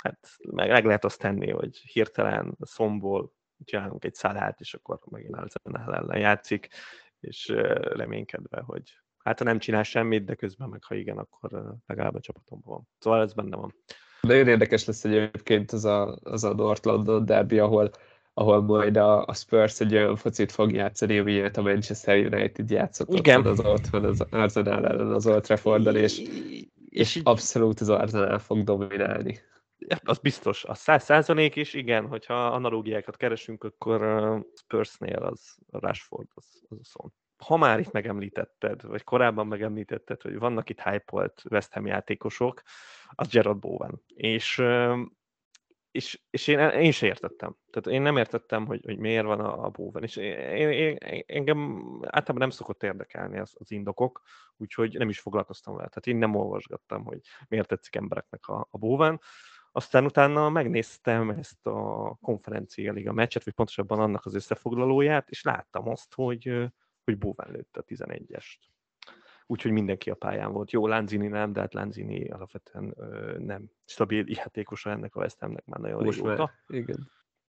[0.01, 0.19] hát
[0.51, 5.95] meg, meg lehet azt tenni, hogy hirtelen szomból csinálunk egy szalát, és akkor megint Arsenal
[5.95, 6.67] ellen játszik,
[7.19, 7.47] és
[7.81, 12.19] reménykedve, hogy hát ha nem csinál semmit, de közben meg ha igen, akkor legalább a
[12.19, 12.87] csapatomban van.
[12.97, 13.75] Szóval ez benne van.
[14.27, 17.91] Nagyon érdekes lesz egyébként az a, az a North London derby, ahol,
[18.33, 23.13] ahol majd a, a Spurs egy olyan focit fog játszani, amilyet a Manchester United játszott
[23.13, 23.39] Igen.
[23.39, 26.21] Ott az ott van az Arsenal ellen az Old Traffordon, és,
[26.89, 29.39] és, abszolút az Arsenal fog dominálni
[30.03, 30.63] az biztos.
[30.63, 33.99] A száz százalék is, igen, hogyha analógiákat keresünk, akkor
[34.55, 37.09] Spursnél az Rashford, az, az a szó.
[37.45, 42.61] Ha már itt megemlítetted, vagy korábban megemlítetted, hogy vannak itt hype West Ham játékosok,
[43.09, 44.01] az Gerard Bowen.
[44.07, 44.63] És
[45.95, 47.55] és, és én, én sem értettem.
[47.69, 50.03] Tehát én nem értettem, hogy, hogy miért van a, a bóven.
[50.03, 54.21] És én, én, engem általában nem szokott érdekelni az, az indokok,
[54.57, 55.87] úgyhogy nem is foglalkoztam vele.
[55.87, 59.21] Tehát én nem olvasgattam, hogy miért tetszik embereknek a, a bóven.
[59.71, 65.89] Aztán utána megnéztem ezt a konferencia liga meccset, vagy pontosabban annak az összefoglalóját, és láttam
[65.89, 66.69] azt, hogy,
[67.05, 68.57] hogy bóven lőtt a 11-est
[69.47, 70.71] úgyhogy mindenki a pályán volt.
[70.71, 75.65] Jó, Lanzini nem, de hát Lanzini alapvetően ö, nem stabil játékosa ennek a West Hamnek
[75.65, 76.53] már nagyon Most régóta.
[76.67, 77.11] Már, igen.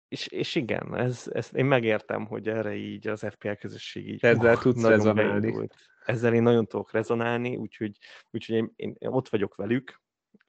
[0.09, 4.55] És, és igen, ez, ez, én megértem, hogy erre így az FPL közösség így Ezzel
[4.55, 5.41] uh, tudsz rezonálni.
[5.41, 5.75] Beindult.
[6.05, 7.99] Ezzel én nagyon tudok rezonálni, úgyhogy,
[8.31, 10.01] úgyhogy én, én ott vagyok velük,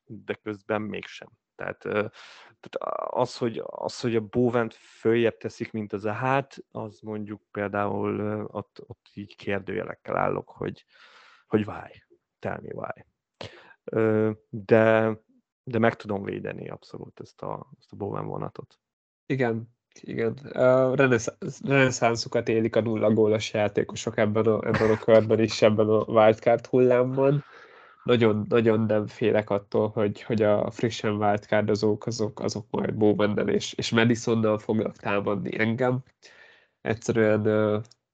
[0.06, 1.30] de közben mégsem.
[1.56, 2.12] Tehát,
[3.10, 8.44] az, hogy, az, hogy a Bóvent följebb teszik, mint az a hát, az mondjuk például
[8.52, 10.86] ott, ott így kérdőjelekkel állok, hogy,
[11.48, 11.94] hogy válj,
[12.40, 13.06] tell me why.
[14.50, 15.18] De,
[15.64, 18.80] de meg tudom védeni abszolút ezt a, ezt a Bowen vonatot.
[19.26, 20.36] Igen, igen.
[21.64, 26.66] Reneszánszukat élik a nulla gólos játékosok ebben a, ebben a körben is, ebben a wildcard
[26.66, 27.44] hullámban.
[28.04, 33.74] Nagyon, nagyon nem félek attól, hogy, hogy a frissen wildcardozók azok, azok majd Bowmannel és,
[33.74, 36.04] és Madisonnal fognak támadni engem.
[36.82, 37.46] Egyszerűen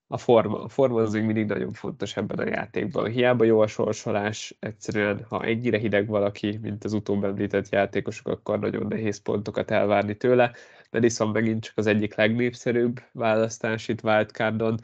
[0.07, 0.63] a forma.
[0.63, 3.09] A forma az mindig nagyon fontos ebben a játékban.
[3.09, 8.59] Hiába jó a sorsolás, egyszerűen, ha ennyire hideg valaki, mint az utóbb említett játékosok, akkor
[8.59, 10.51] nagyon nehéz pontokat elvárni tőle.
[10.91, 14.79] Madison megint csak az egyik legnépszerűbb választás itt wildcardon.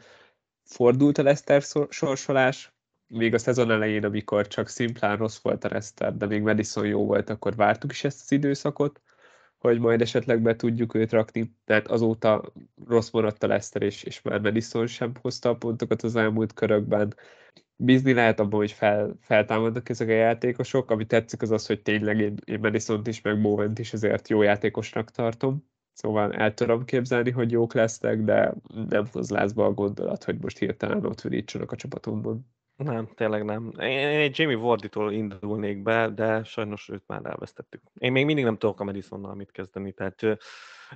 [0.64, 2.73] Fordult a Leszter sorsolás,
[3.06, 7.06] még a szezon elején, amikor csak szimplán rossz volt a Leszter, de még Madison jó
[7.06, 9.00] volt, akkor vártuk is ezt az időszakot
[9.68, 12.52] hogy majd esetleg be tudjuk őt rakni, tehát azóta
[12.86, 17.14] rossz maradt a Leszter, és, és már Madison sem hozta a pontokat az elmúlt körökben.
[17.76, 22.20] Bízni lehet abban, hogy fel, feltámadnak ezek a játékosok, ami tetszik az az, hogy tényleg
[22.20, 25.64] én, én madison is, meg bowen is azért jó játékosnak tartom.
[25.92, 28.54] Szóval el tudom képzelni, hogy jók lesznek, de
[28.88, 32.53] nem hoz lázba a gondolat, hogy most hirtelen ott virítsanak a csapatomban.
[32.76, 33.72] Nem, tényleg nem.
[33.78, 37.82] Én egy Jamie Warditól indulnék be, de sajnos őt már elvesztettük.
[37.94, 40.22] Én még mindig nem tudok a Madisonnal mit kezdeni, tehát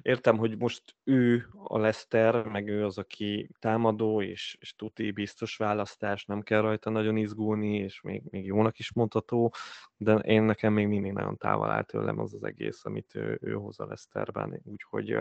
[0.03, 5.57] értem, hogy most ő a Lester, meg ő az, aki támadó, és, és tuti biztos
[5.57, 9.55] választás, nem kell rajta nagyon izgulni, és még, még jónak is mondható,
[9.97, 13.53] de én nekem még mindig nagyon távol áll tőlem az az egész, amit ő, ő
[13.53, 15.17] hoz a Lesterben, úgyhogy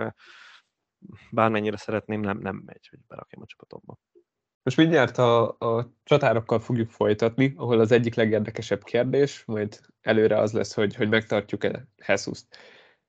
[1.31, 3.97] bármennyire szeretném, nem, nem megy, hogy berakjam a csapatomba.
[4.67, 10.51] Most mindjárt a, a csatárokkal fogjuk folytatni, ahol az egyik legérdekesebb kérdés, majd előre az
[10.51, 12.39] lesz, hogy, hogy megtartjuk-e jesus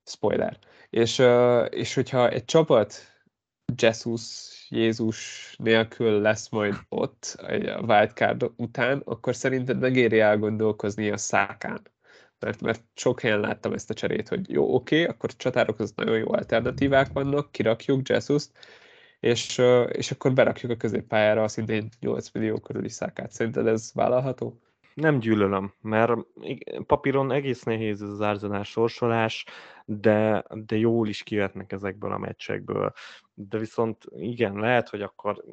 [0.04, 0.58] Spoiler.
[0.90, 1.22] És,
[1.70, 2.94] és hogyha egy csapat
[3.76, 4.22] Jesus,
[4.68, 11.82] Jézus nélkül lesz majd ott a wildcard után, akkor szerinted megéri elgondolkozni a szákán?
[12.38, 15.92] Mert, mert sok helyen láttam ezt a cserét, hogy jó, oké, okay, akkor csatárok az
[15.96, 18.50] nagyon jó alternatívák vannak, kirakjuk Jesus-t,
[19.20, 23.32] és, és akkor berakjuk a középpályára a szintén 8 millió körüli szákát.
[23.32, 24.60] Szerinted ez vállalható?
[24.94, 26.12] Nem gyűlölöm, mert
[26.86, 29.44] papíron egész nehéz ez az árzenás sorsolás,
[29.84, 32.92] de, de jól is kivetnek ezekből a meccsekből.
[33.34, 35.44] De viszont igen, lehet, hogy akkor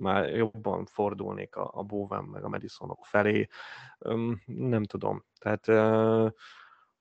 [0.00, 3.48] már jobban fordulnék a, a Bowen meg a Madisonok felé.
[4.44, 5.24] Nem tudom.
[5.38, 5.66] Tehát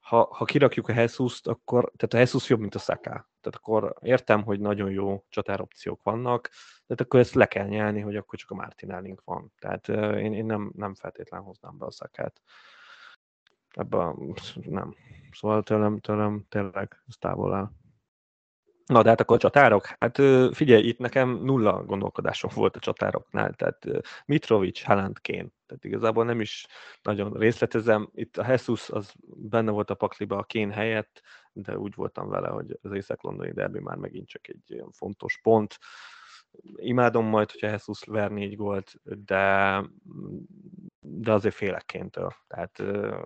[0.04, 3.10] ha, ha kirakjuk a Jesus-t, akkor, tehát a Jesus jobb, mint a Saka.
[3.10, 6.50] Tehát akkor értem, hogy nagyon jó csatáropciók vannak,
[6.86, 9.54] de akkor ezt le kell nyelni, hogy akkor csak a Martinellink van.
[9.60, 9.88] Tehát
[10.18, 12.42] én, én nem, nem feltétlen hoznám be a Sakát.
[13.70, 14.96] Ebben nem.
[15.32, 17.72] Szóval tőlem, tőlem tényleg ez távol áll.
[18.86, 20.22] Na, de hát akkor a csatárok, hát
[20.52, 23.86] figyelj, itt nekem nulla gondolkodásom volt a csatároknál, tehát
[24.26, 26.66] Mitrovic, Haaland, Kane, tehát igazából nem is
[27.02, 28.10] nagyon részletezem.
[28.14, 31.22] Itt a Jesus az benne volt a pakliba a Kane helyett,
[31.54, 35.78] de úgy voltam vele, hogy az észak-londoni derbi már megint csak egy olyan fontos pont.
[36.76, 39.82] Imádom majd, hogyha Jesus ver négy gólt, de,
[41.00, 42.34] de azért félek Kéntől.
[42.48, 42.84] Tehát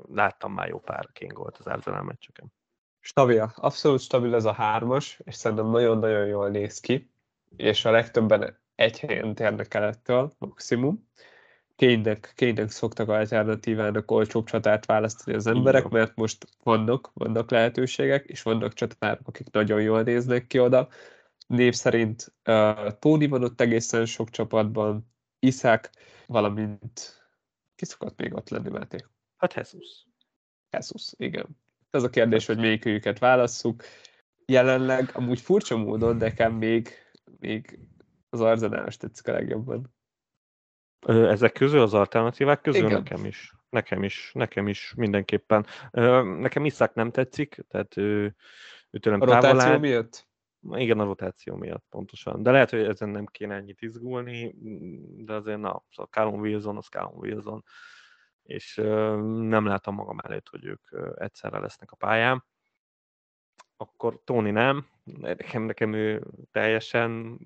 [0.10, 2.52] láttam már jó pár Kane gólt az Arsenal meccseken.
[3.08, 7.10] Stabil, abszolút stabil ez a hármas, és szerintem nagyon-nagyon jól néz ki,
[7.56, 11.08] és a legtöbben egy helyen térnek el ettől, maximum.
[11.76, 18.42] Kénynek, kénynek szoktak alternatívának olcsóbb csatát választani az emberek, mert most vannak, vannak lehetőségek, és
[18.42, 20.88] vannak csatárok, akik nagyon jól néznek ki oda.
[21.48, 25.90] Név szerint uh, Tóni van ott egészen sok csapatban, Iszák,
[26.26, 27.26] valamint
[27.76, 28.98] ki szokott még ott lenni, Máté?
[29.38, 30.06] Hát Jesus.
[30.72, 31.66] Jesus, igen.
[31.98, 33.84] Ez a kérdés, hogy melyikőjüket válasszuk.
[34.46, 36.90] Jelenleg amúgy furcsa módon nekem még,
[37.40, 37.80] még
[38.30, 39.96] az arzenálos tetszik a legjobban.
[41.08, 42.98] Ezek közül, az alternatívák közül Igen.
[42.98, 43.54] nekem is.
[43.70, 45.66] Nekem is, nekem is mindenképpen.
[46.40, 48.36] Nekem Iszák nem tetszik, tehát ő,
[49.00, 50.28] tőlem A rotáció miatt?
[50.72, 52.44] Igen, a rotáció miatt pontosan.
[52.44, 54.56] De lehet, hogy ezen nem kéne ennyit izgulni,
[55.26, 57.64] de azért na, szóval Callum Wilson, az Callum Wilson,
[58.48, 58.76] és
[59.26, 62.46] nem látom magam előtt, hogy ők egyszerre lesznek a pályán.
[63.78, 67.40] Akkor Tony nem, nekem, nekem ő teljesen,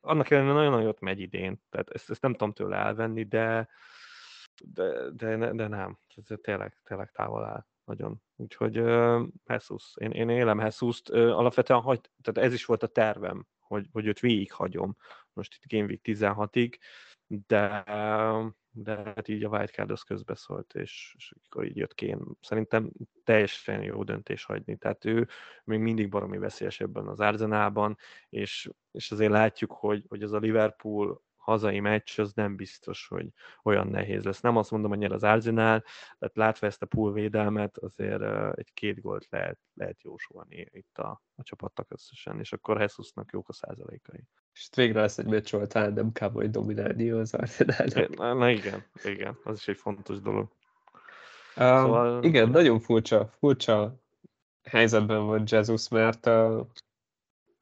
[0.00, 3.68] annak ellenére nagyon jót megy idén, tehát ezt, ezt nem tudom tőle elvenni, de,
[4.64, 8.22] de, de, de nem, ez tényleg, tényleg távol áll nagyon.
[8.36, 12.86] Úgyhogy uh, Jesus, én, én élem Jesus-t, uh, alapvetően hagy, tehát ez is volt a
[12.86, 14.96] tervem, hogy, hogy őt végighagyom,
[15.32, 16.74] most itt Game Week 16-ig,
[17.26, 17.84] de,
[18.76, 22.20] de hát így a wildcard az közbeszólt, és, és akkor így jött kén.
[22.40, 22.90] Szerintem
[23.24, 24.76] teljesen jó döntés hagyni.
[24.76, 25.28] Tehát ő
[25.64, 27.96] még mindig baromi veszélyes ebben az Arzenálban,
[28.28, 33.28] és, és azért látjuk, hogy, hogy az a Liverpool hazai meccs, az nem biztos, hogy
[33.62, 34.40] olyan nehéz lesz.
[34.40, 35.82] Nem azt mondom, hogy nyer az Arsenal,
[36.18, 38.22] tehát látva ezt a pool védelmet, azért
[38.56, 43.48] egy két gólt lehet, lehet jósolni itt a, a csapattak összesen, és akkor Hesusnak jók
[43.48, 44.28] a százalékai.
[44.54, 48.16] És végre lesz egy meccs, ahol talán nem kell majd dominálni az Arsenalnak.
[48.16, 50.48] Na, na igen, igen, az is egy fontos dolog.
[51.56, 52.24] Um, szóval...
[52.24, 53.94] Igen, nagyon furcsa, furcsa
[54.64, 56.66] helyzetben van Jesus, mert uh,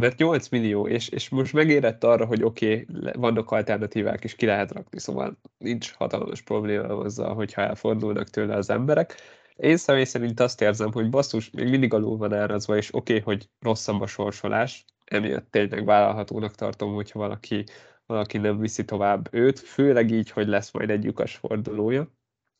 [0.03, 4.47] mert 8 millió, és, és most megérett arra, hogy oké, okay, vannak alternatívák, és ki
[4.47, 9.15] lehet rakni, szóval nincs hatalmas probléma azzal, hogyha elfordulnak tőle az emberek.
[9.57, 13.25] Én személy szerint azt érzem, hogy basszus, még mindig alul van árazva, és oké, okay,
[13.25, 17.65] hogy rosszabb a sorsolás, emiatt tényleg vállalhatónak tartom, hogyha valaki,
[18.07, 22.11] valaki nem viszi tovább őt, főleg így, hogy lesz majd egy lyukas fordulója.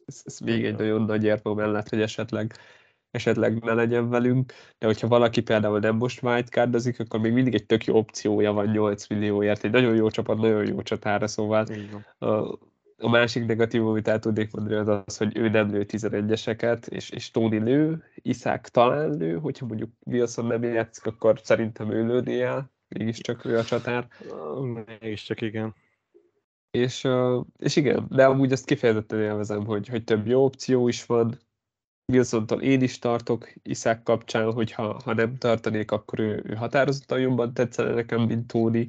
[0.05, 2.55] Ez, ez még egy nagyon nagy érve mellett, hogy esetleg
[3.13, 7.67] esetleg ne legyen velünk, de hogyha valaki például nem most wildcardozik, akkor még mindig egy
[7.67, 11.67] tök jó opciója van 8 millióért, egy nagyon jó csapat, nagyon jó csatára, szóval
[12.19, 12.59] a,
[13.03, 17.11] a másik negatív, amit el tudnék mondani, az az, hogy ő nem lő 11-eseket, és,
[17.11, 22.41] és Tony lő, Iszák talán lő, hogyha mondjuk Wilson nem játszik, akkor szerintem ő lőni
[22.41, 24.09] el, mégiscsak ő a csatár.
[25.01, 25.75] Mégiscsak igen.
[26.71, 27.09] És,
[27.59, 31.39] és igen, de amúgy ezt kifejezetten élvezem, hogy, hogy több jó opció is van,
[32.13, 37.55] Wilson-tól én is tartok Iszák kapcsán, hogyha ha nem tartanék, akkor ő, ő határozottan jobban
[37.55, 38.89] tetszene nekem, mint Tóni.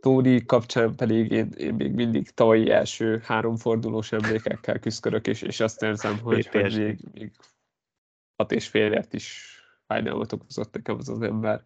[0.00, 5.60] Tóni kapcsán pedig én, én még mindig tavalyi első három fordulós emlékekkel küzdök, és, és
[5.60, 7.30] azt érzem, hogy, hogy még, még
[8.36, 11.62] hat és félért is fájdalmat okozott nekem az az ember.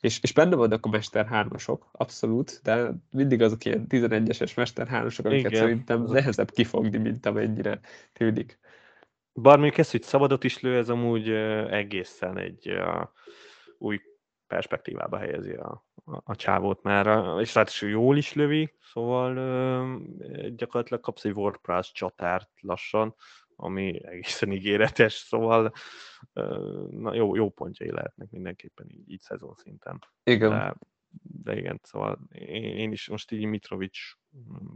[0.00, 5.24] És, és benne vannak a Mester 3-asok, abszolút, de mindig azok ilyen 11-es Mester 3-asok,
[5.24, 5.62] amiket Igen.
[5.62, 7.80] szerintem nehezebb kifogni, mint amennyire
[8.12, 8.58] tűnik.
[9.32, 11.30] Bár mondjuk ez, hogy szabadot is lő, ez amúgy
[11.70, 12.72] egészen egy
[13.78, 14.00] új
[14.50, 17.06] perspektívába helyezi a, a, a csávót már,
[17.40, 19.34] és ráadásul jól is lövi, szóval
[20.48, 23.14] gyakorlatilag kapsz egy WordPress csatárt lassan,
[23.56, 25.72] ami egészen ígéretes, szóval
[26.90, 29.98] na, jó, jó pontjai lehetnek mindenképpen így, így szezon szinten.
[30.24, 30.50] Igen.
[30.50, 30.74] De,
[31.22, 33.98] de igen, szóval én, én is most így Mitrovic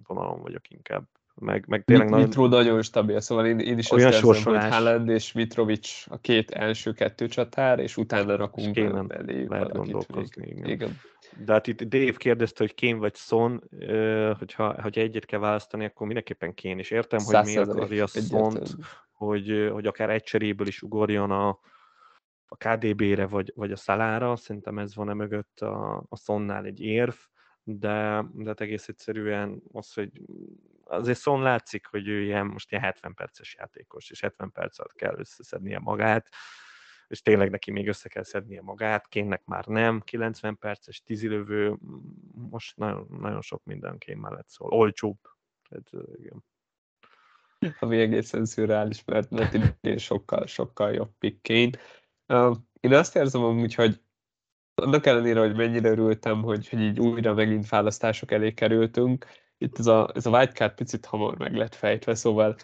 [0.02, 2.26] vonalon vagyok inkább meg, meg tényleg nagyon...
[2.26, 6.18] Mitro nagyon stabil, szóval én, én is olyan azt érzem, hogy Haaland és Mitrovic a
[6.18, 10.46] két első kettő csatár, és utána rakunk és belé lehet gondolkozni.
[10.46, 10.68] Igen.
[10.68, 11.00] igen.
[11.44, 13.62] De hát itt Dave kérdezte, hogy Kén vagy Son,
[14.38, 18.76] hogyha, hogyha egyet kell választani, akkor mindenképpen Kén, és értem, hogy miért akarja Szont,
[19.12, 21.48] hogy, hogy akár egy cseréből is ugorjon a,
[22.46, 26.80] a KDB-re, vagy, vagy a szalára, szerintem ez van e mögött a, a Sonnál egy
[26.80, 27.14] érv,
[27.62, 30.10] de, de hát egész egyszerűen az, hogy
[30.84, 34.94] azért Son látszik, hogy ő ilyen, most ilyen 70 perces játékos, és 70 perc alatt
[34.94, 36.28] kell összeszednie magát,
[37.06, 41.76] és tényleg neki még össze kell szednie magát, kénnek már nem, 90 perces tízilövő,
[42.32, 45.18] most nagyon, nagyon sok minden kén mellett szól, olcsóbb.
[45.68, 46.44] Tehát, igen.
[47.80, 51.70] Ami egészen szürreális, mert, én sokkal, sokkal jobb pikkén.
[52.80, 54.00] Én azt érzem amúgy, hogy
[54.74, 59.26] annak ellenére, hogy mennyire örültem, hogy, hogy így újra megint választások elé kerültünk,
[59.64, 62.56] itt ez a, ez a wildcard picit hamar meg lett fejtve, szóval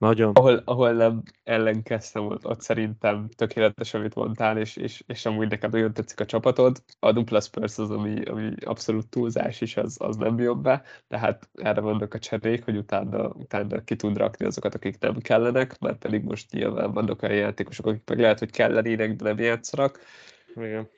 [0.00, 0.32] nagyon.
[0.34, 5.70] Ahol, ahol nem ellenkeztem, ott, ott szerintem tökéletes, amit mondtál, és, és, és amúgy nekem
[5.70, 6.82] nagyon tetszik a csapatod.
[6.98, 11.18] A dupla Spurs az, ami, ami abszolút túlzás is, az, az nem jobb be, de
[11.18, 15.78] hát erre vannak a cserék, hogy utána, utána ki tud rakni azokat, akik nem kellenek,
[15.78, 20.00] mert pedig most nyilván vannak olyan játékosok, akik meg lehet, hogy kellenének, de nem játszanak.
[20.54, 20.88] Igen.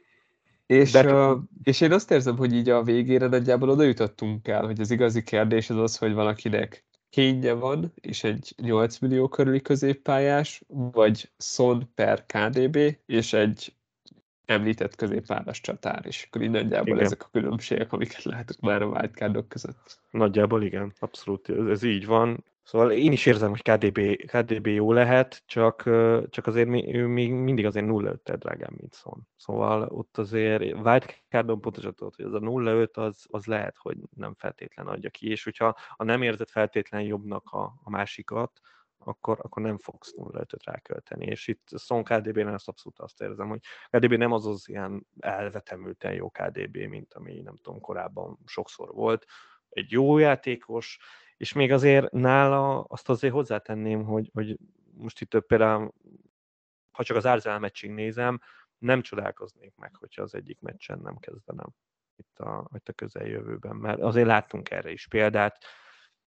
[0.72, 1.14] És, De...
[1.14, 4.90] uh, és én azt érzem, hogy így a végére nagyjából oda jutottunk el, hogy az
[4.90, 11.30] igazi kérdés az az, hogy valakinek kénye van, és egy 8 millió körüli középpályás, vagy
[11.38, 13.74] Son per KDB, és egy
[14.44, 17.04] említett középpályás csatár, és akkor így nagyjából igen.
[17.04, 20.00] ezek a különbségek, amiket látok már a wildcardok között.
[20.10, 22.44] Nagyjából igen, abszolút, ez, ez így van.
[22.62, 25.82] Szóval én is érzem, hogy KDB, KDB jó lehet, csak,
[26.30, 29.28] csak azért ő még mindig azért 0-5 drágám, mint szon.
[29.36, 34.34] Szóval ott azért wildcardon pontosan tudod, hogy az a 0-5 az, az lehet, hogy nem
[34.34, 38.60] feltétlen adja ki, és hogyha a nem érzed feltétlen jobbnak a, a másikat,
[39.04, 41.26] akkor, akkor nem fogsz 0-5-öt rákölteni.
[41.26, 43.60] És itt Son KDB-ben azt abszolút azt érzem, hogy
[43.90, 49.24] KDB nem az az ilyen elvetemülten jó KDB, mint ami nem tudom, korábban sokszor volt.
[49.68, 50.98] Egy jó játékos,
[51.42, 54.58] és még azért nála azt azért hozzátenném, hogy, hogy
[54.94, 55.92] most itt például,
[56.90, 58.40] ha csak az Arsenal meccsig nézem,
[58.78, 61.66] nem csodálkoznék meg, hogyha az egyik meccsen nem kezdenem
[62.16, 65.64] itt a, itt a közeljövőben, mert azért láttunk erre is példát,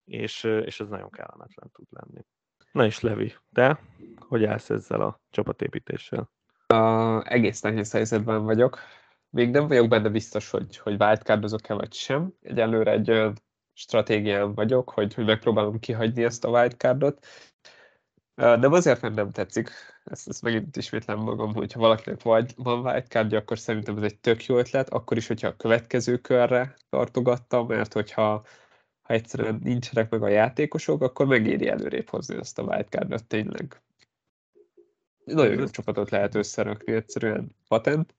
[0.04, 2.24] és, és ez nagyon kellemetlen tud lenni.
[2.72, 3.80] Na és Levi, te
[4.18, 6.30] hogy állsz ezzel a csapatépítéssel?
[6.74, 8.78] Uh, egész nehéz helyzetben vagyok.
[9.30, 12.32] Még nem vagyok benne biztos, hogy, hogy wildcardozok-e vagy sem.
[12.40, 13.32] Egyelőre egy
[13.72, 17.26] stratégián vagyok, hogy, hogy megpróbálom kihagyni ezt a wildcardot.
[18.34, 19.70] Nem azért, mert nem tetszik,
[20.04, 24.44] ezt, ezt megint ismétlem magam, hogyha valakinek vagy, van wildcardja, akkor szerintem ez egy tök
[24.44, 28.44] jó ötlet, akkor is, hogyha a következő körre tartogattam, mert hogyha
[29.02, 33.82] ha egyszerűen nincsenek meg a játékosok, akkor megéri előrébb hozni ezt a wildcardot tényleg.
[35.24, 38.14] Nagyon jó csapatot lehet összerakni, egyszerűen patent.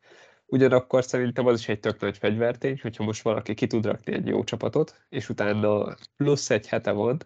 [0.53, 4.27] Ugyanakkor szerintem az is egy tök nagy fegyvertény, hogyha most valaki ki tud rakni egy
[4.27, 7.17] jó csapatot, és utána plusz egy hete van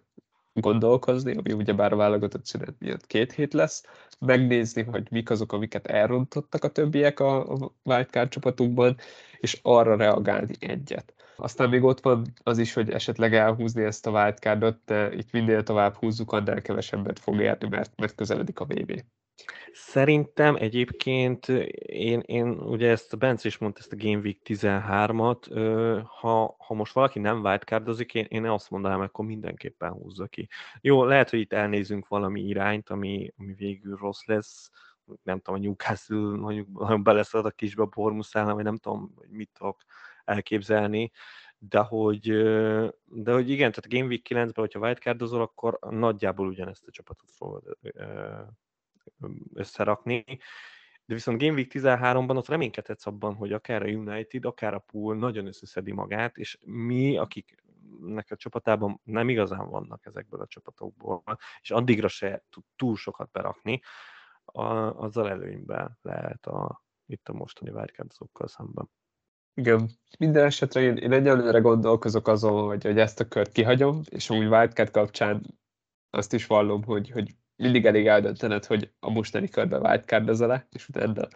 [0.52, 3.84] gondolkozni, ami ugyebár a válogatott szünet miatt két hét lesz,
[4.18, 8.96] megnézni, hogy mik azok, amiket elrontottak a többiek a, a wildcard csapatunkban,
[9.38, 11.14] és arra reagálni egyet.
[11.36, 15.62] Aztán még ott van az is, hogy esetleg elhúzni ezt a wildcardot, de itt minél
[15.62, 19.02] tovább húzzuk, annál kevesebbet fog érni, mert, mert közeledik a VB.
[19.72, 21.48] Szerintem egyébként
[21.82, 26.92] én, én ugye ezt Bence is mondta, ezt a Game Week 13-at, ha, ha most
[26.92, 30.48] valaki nem wildcardozik, én, én azt mondanám, akkor mindenképpen húzza ki.
[30.80, 34.70] Jó, lehet, hogy itt elnézünk valami irányt, ami, ami végül rossz lesz,
[35.22, 39.28] nem tudom, a Newcastle mondjuk nagyon beleszad a kisbe a Bormuszálna, vagy nem tudom, hogy
[39.30, 39.82] mit tudok
[40.24, 41.10] elképzelni,
[41.58, 42.28] de hogy,
[43.04, 47.30] de hogy igen, tehát a Game Week 9-ben, hogyha wildcardozol, akkor nagyjából ugyanezt a csapatot
[47.30, 47.76] fogod
[49.54, 50.24] összerakni.
[51.04, 55.16] De viszont Game Week 13-ban ott reménykedhetsz abban, hogy akár a United, akár a Pool
[55.16, 61.22] nagyon összeszedi magát, és mi, akiknek a csapatában nem igazán vannak ezekből a csapatokból,
[61.60, 63.80] és addigra se tud túl sokat berakni,
[64.44, 64.64] a,
[65.02, 68.90] azzal előnyben lehet a, itt a mostani wildcardozókkal szemben.
[69.54, 74.30] Igen, minden esetre én, én egyelőre gondolkozok azon, hogy, hogy ezt a kört kihagyom, és
[74.30, 75.58] amúgy wildcard kapcsán
[76.10, 80.28] azt is vallom, hogy, hogy mindig elég eldöntened, hogy a mostani körbe wildcard
[80.72, 81.28] és utána,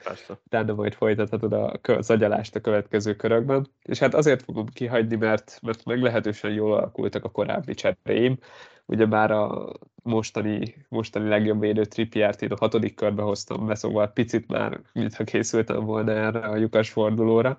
[0.45, 3.67] utána majd folytathatod a, az agyalást a következő körökben.
[3.83, 8.39] És hát azért fogom kihagyni, mert, mert meglehetősen jól alakultak a korábbi cseréim.
[8.87, 14.13] Ugye már a mostani, mostani legjobb védő Trippiert én a hatodik körbe hoztam be, szóval
[14.13, 17.57] picit már, mintha készültem volna erre a lyukas fordulóra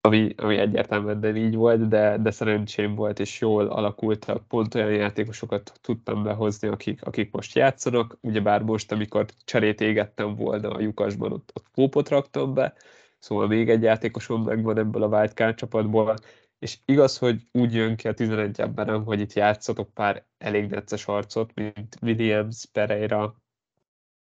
[0.00, 5.72] ami, ami egyértelműen így volt, de, de szerencsém volt, és jól alakultak, pont olyan játékosokat
[5.80, 11.50] tudtam behozni, akik, akik most játszanak, ugyebár most, amikor cserét égettem volna a lyukasban, ott,
[11.54, 12.74] ott pópot raktam be,
[13.18, 16.16] szóval még egy játékosom megvan ebből a wildcard csapatból,
[16.58, 21.06] és igaz, hogy úgy jön ki a 11 emberem, hogy itt játszatok pár elég necces
[21.06, 23.34] arcot, mint Williams, Pereira,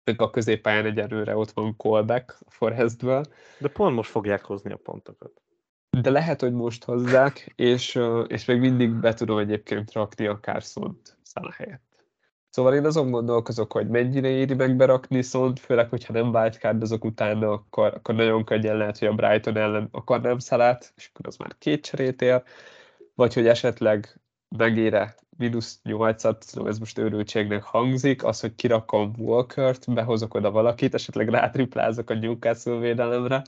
[0.03, 3.25] meg a középpályán egyelőre ott van Colbeck Forestből.
[3.59, 5.41] De pont most fogják hozni a pontokat
[6.01, 11.01] de lehet, hogy most hozzák, és, és még mindig be tudom egyébként rakni a Carson
[11.21, 11.85] szála helyett.
[12.49, 16.33] Szóval én azon gondolkozok, hogy mennyire éri meg berakni szont, főleg, hogyha nem
[16.81, 21.27] azok utána, akkor, akkor nagyon könnyen lehet, hogy a Brighton ellen akarnám szalát, és akkor
[21.27, 22.43] az már két cserét ér,
[23.15, 24.19] vagy hogy esetleg
[24.57, 31.29] megére mínusz 8-at, ez most őrültségnek hangzik, az, hogy kirakom Walkert, behozok oda valakit, esetleg
[31.29, 33.41] rátriplázok a Newcastle védelemre,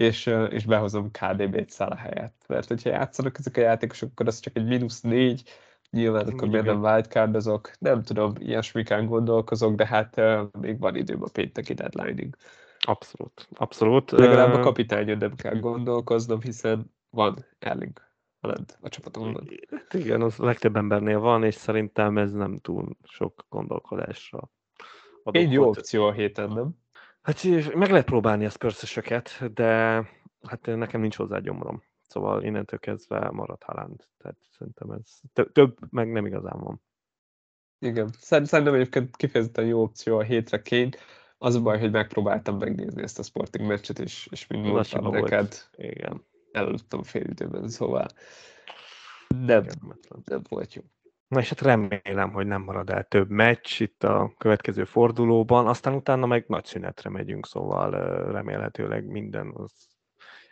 [0.00, 2.44] és, és behozom KDB-t szála helyett.
[2.46, 5.42] Mert hogyha játszanak ezek a játékosok, akkor az csak egy mínusz négy,
[5.90, 11.22] nyilván akkor miért nem wildcardozok, nem tudom, ilyesmikán gondolkozok, de hát uh, még van időm
[11.22, 12.36] a pénteki deadlining.
[12.78, 14.10] Abszolút, abszolút.
[14.10, 18.00] Legalább a kapitányon nem kell gondolkoznom, hiszen van Erling
[18.40, 19.48] Haaland a csapatomban.
[19.90, 24.50] Igen, az legtöbb embernél van, és szerintem ez nem túl sok gondolkodásra.
[25.24, 26.78] Egy jó opció a héten, nem?
[27.22, 27.44] Hát
[27.74, 28.98] meg lehet próbálni a spurs
[29.54, 29.66] de
[30.48, 31.82] hát nekem nincs hozzá gyomrom.
[32.08, 34.06] Szóval innentől kezdve marad Haaland.
[34.18, 35.20] Tehát szerintem ez
[35.52, 36.82] több meg nem igazán van.
[37.78, 40.90] Igen, szerintem egyébként kifejezetten jó opció a hétre Kane.
[41.38, 45.54] Az a baj, hogy megpróbáltam megnézni ezt a sporting meccset, és, és mint mondtam neked,
[45.76, 46.24] Igen.
[46.52, 48.06] elaludtam fél időben, szóval
[49.28, 49.64] nem,
[50.24, 50.82] nem volt jó.
[51.30, 55.94] Na és hát remélem, hogy nem marad el több meccs itt a következő fordulóban, aztán
[55.94, 57.90] utána meg nagy szünetre megyünk, szóval
[58.32, 59.88] remélhetőleg minden az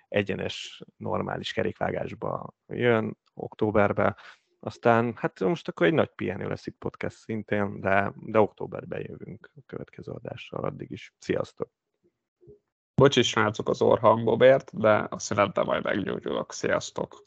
[0.09, 4.17] egyenes, normális kerékvágásba jön októberbe,
[4.61, 9.51] aztán hát most akkor egy nagy pihenő lesz itt podcast szintén, de, de októberben jövünk
[9.55, 11.15] a következő adással, addig is.
[11.19, 11.71] Sziasztok!
[12.95, 16.53] Bocsi, srácok az orhangobért, de a szünetben majd meggyógyulok.
[16.53, 17.27] Sziasztok!